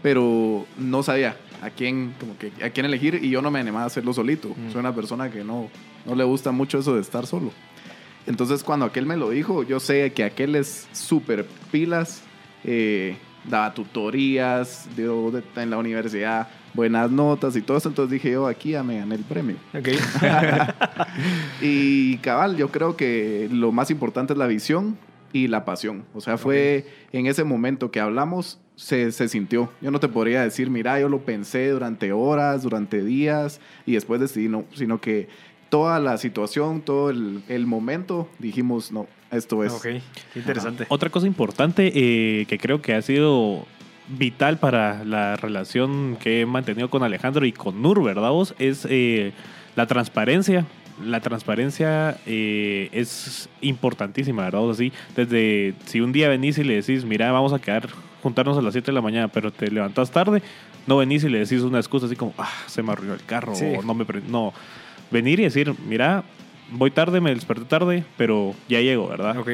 [0.02, 3.84] pero no sabía a quién, como que, a quién elegir y yo no me animaba
[3.84, 4.56] a hacerlo solito.
[4.72, 5.70] Soy una persona que no,
[6.06, 7.52] no le gusta mucho eso de estar solo.
[8.28, 12.22] Entonces cuando aquel me lo dijo, yo sé que aquel es súper pilas,
[12.64, 13.18] eh,
[13.48, 18.48] daba tutorías, dio de- en la universidad buenas notas y todo eso, entonces dije yo,
[18.48, 19.56] aquí ya me gané el premio.
[19.74, 19.90] Ok.
[21.62, 24.98] Y cabal, yo creo que lo más importante es la visión
[25.34, 26.04] y la pasión.
[26.14, 29.72] O sea, fue en ese momento que hablamos, se, se sintió.
[29.82, 34.20] Yo no te podría decir, mira, yo lo pensé durante horas, durante días y después
[34.20, 35.30] decidí no, sino que
[35.70, 39.74] toda la situación, todo el, el momento, dijimos, no, esto es.
[39.74, 39.82] ok.
[39.84, 40.02] Qué
[40.36, 40.86] interesante.
[40.90, 43.66] Otra cosa importante eh, que creo que ha sido
[44.08, 48.54] vital para la relación que he mantenido con Alejandro y con Nur, ¿verdad vos?
[48.60, 49.34] Es eh,
[49.76, 50.66] la transparencia.
[51.04, 54.60] La transparencia eh, es importantísima, ¿verdad?
[54.60, 54.78] vos?
[54.78, 57.90] Así, desde si un día venís y le decís, mira, vamos a quedar,
[58.24, 60.42] juntarnos a las 7 de la mañana, pero te levantas tarde,
[60.88, 63.56] no venís y le decís una excusa así como, ah, se me arruinó el carro,
[63.56, 63.66] Sí.
[63.78, 64.06] o no me...
[64.06, 64.22] pre-".
[64.26, 64.54] No,
[65.16, 66.24] venir y decir, mira,
[66.72, 69.38] voy tarde, me desperté tarde, pero ya llego, ¿verdad?
[69.38, 69.50] Ok.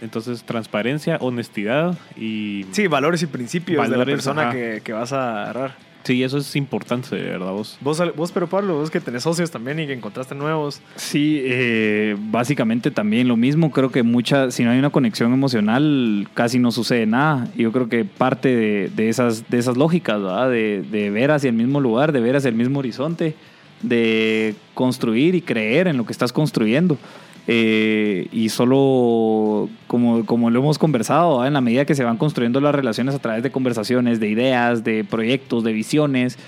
[0.00, 2.66] Entonces, transparencia, honestidad y...
[2.72, 5.94] Sí, valores y principios de la persona que, que vas a agarrar.
[6.04, 7.78] Sí, eso es importante, de verdad, vos.
[7.80, 10.82] Vos, vos, pero Pablo, vos que tenés socios también y que encontraste nuevos.
[10.96, 13.70] Sí, eh, básicamente también lo mismo.
[13.70, 17.48] Creo que mucha, si no hay una conexión emocional, casi no sucede nada.
[17.56, 20.50] Y yo creo que parte de, de esas, de esas lógicas, ¿verdad?
[20.50, 23.34] De, de ver hacia el mismo lugar, de ver hacia el mismo horizonte,
[23.82, 26.98] de construir y creer en lo que estás construyendo.
[27.46, 32.60] Eh, y solo, como, como lo hemos conversado, en la medida que se van construyendo
[32.60, 36.38] las relaciones a través de conversaciones, de ideas, de proyectos, de visiones,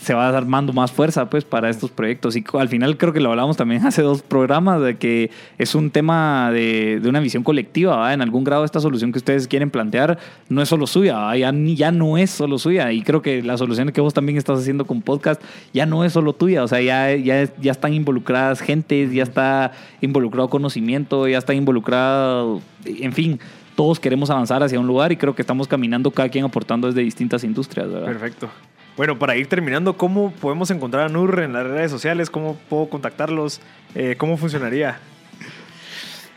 [0.00, 3.30] se va armando más fuerza pues para estos proyectos y al final creo que lo
[3.30, 7.96] hablamos también hace dos programas de que es un tema de, de una visión colectiva
[7.96, 8.12] ¿va?
[8.12, 11.92] en algún grado esta solución que ustedes quieren plantear no es solo suya ya, ya
[11.92, 15.02] no es solo suya y creo que las soluciones que vos también estás haciendo con
[15.02, 15.42] podcast
[15.72, 19.72] ya no es solo tuya o sea ya, ya, ya están involucradas gentes ya está
[20.00, 23.40] involucrado conocimiento ya está involucrado en fin
[23.74, 27.02] todos queremos avanzar hacia un lugar y creo que estamos caminando cada quien aportando desde
[27.02, 27.88] distintas industrias.
[27.88, 28.48] Perfecto.
[28.96, 32.30] Bueno, para ir terminando, ¿cómo podemos encontrar a NUR en las redes sociales?
[32.30, 33.60] ¿Cómo puedo contactarlos?
[33.96, 35.00] Eh, ¿Cómo funcionaría?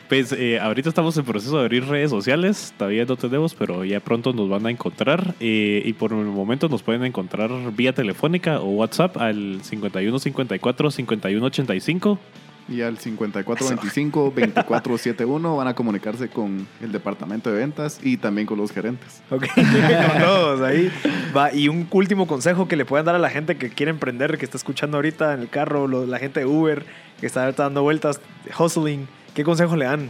[0.09, 3.99] Pues eh, ahorita estamos en proceso de abrir redes sociales, todavía no tenemos, pero ya
[3.99, 5.35] pronto nos van a encontrar.
[5.39, 10.91] eh, y por el momento nos pueden encontrar vía telefónica o WhatsApp al 51 54
[10.91, 12.19] 51 85.
[12.70, 18.72] Y al 5425-2471 van a comunicarse con el departamento de ventas y también con los
[18.72, 19.22] gerentes.
[19.30, 20.91] Ok, con todos ahí.
[21.36, 24.38] Va, y un último consejo que le puedan dar a la gente que quiere emprender,
[24.38, 26.86] que está escuchando ahorita en el carro, lo- la gente de Uber,
[27.20, 28.20] que está ahorita dando vueltas,
[28.57, 29.07] hustling.
[29.34, 30.09] ¿Qué consejo le dan?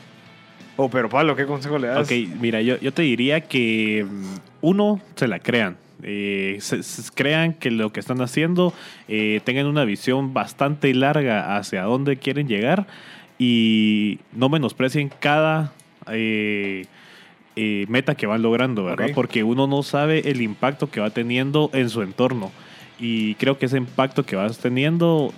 [0.77, 2.05] Oh, pero Pablo, ¿qué consejo le das?
[2.05, 5.77] Ok, mira, yo, yo te diría que mm, uno, se la crean.
[6.03, 8.73] Eh, se- se- crean que lo que están haciendo
[9.07, 12.85] eh, tengan una visión bastante larga hacia dónde quieren llegar
[13.39, 15.73] y no menosprecien cada
[16.11, 16.85] eh,
[17.55, 19.05] eh, meta que van logrando, ¿verdad?
[19.15, 22.51] Porque uno no sabe el impacto que va teniendo en su entorno.
[22.99, 25.33] Y creo que ese impacto que vas teniendo,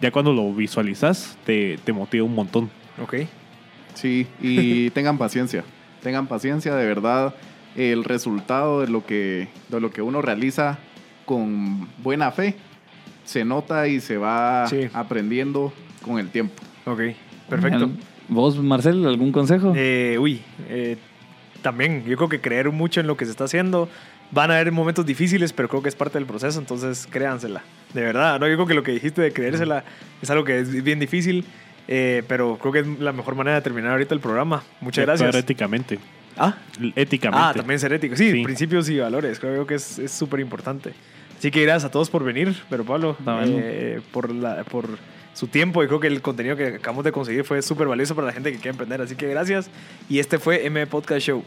[0.00, 2.70] ya cuando lo visualizas, te, te motiva un montón.
[3.02, 3.14] Ok.
[3.94, 5.64] Sí, y tengan paciencia.
[6.02, 7.34] Tengan paciencia, de verdad.
[7.76, 10.78] El resultado de lo que, de lo que uno realiza
[11.24, 12.54] con buena fe
[13.24, 14.88] se nota y se va Sí.
[14.92, 15.72] aprendiendo
[16.02, 16.54] con el tiempo.
[16.86, 17.00] Ok,
[17.48, 17.90] perfecto.
[18.28, 19.72] ¿Vos, Marcel, algún consejo?
[19.76, 20.96] Eh, uy, eh,
[21.62, 23.88] también yo creo que creer mucho en lo que se está haciendo.
[24.30, 27.62] Van a haber momentos difíciles, pero creo que es parte del proceso, entonces créansela.
[27.92, 28.48] De verdad, ¿no?
[28.48, 29.84] Yo creo que lo que dijiste de creérsela
[30.22, 31.44] es algo que es bien difícil,
[31.88, 34.62] eh, pero creo que es la mejor manera de terminar ahorita el programa.
[34.80, 35.42] Muchas Actuar gracias.
[35.42, 35.98] éticamente.
[36.38, 36.56] Ah,
[36.96, 37.46] Éticamente.
[37.46, 38.16] ah, también ser ético.
[38.16, 38.42] Sí, Sí.
[38.42, 39.38] principios y valores.
[39.38, 40.92] Creo que es es súper importante.
[41.38, 44.88] Así que gracias a todos por venir, pero Pablo, eh, por, la, por
[45.34, 48.26] su tiempo y creo que el contenido que acabamos de conseguir fue súper valioso para
[48.28, 49.00] la gente que quiere emprender.
[49.02, 49.68] Así que gracias.
[50.08, 51.42] Y este fue M Podcast Show.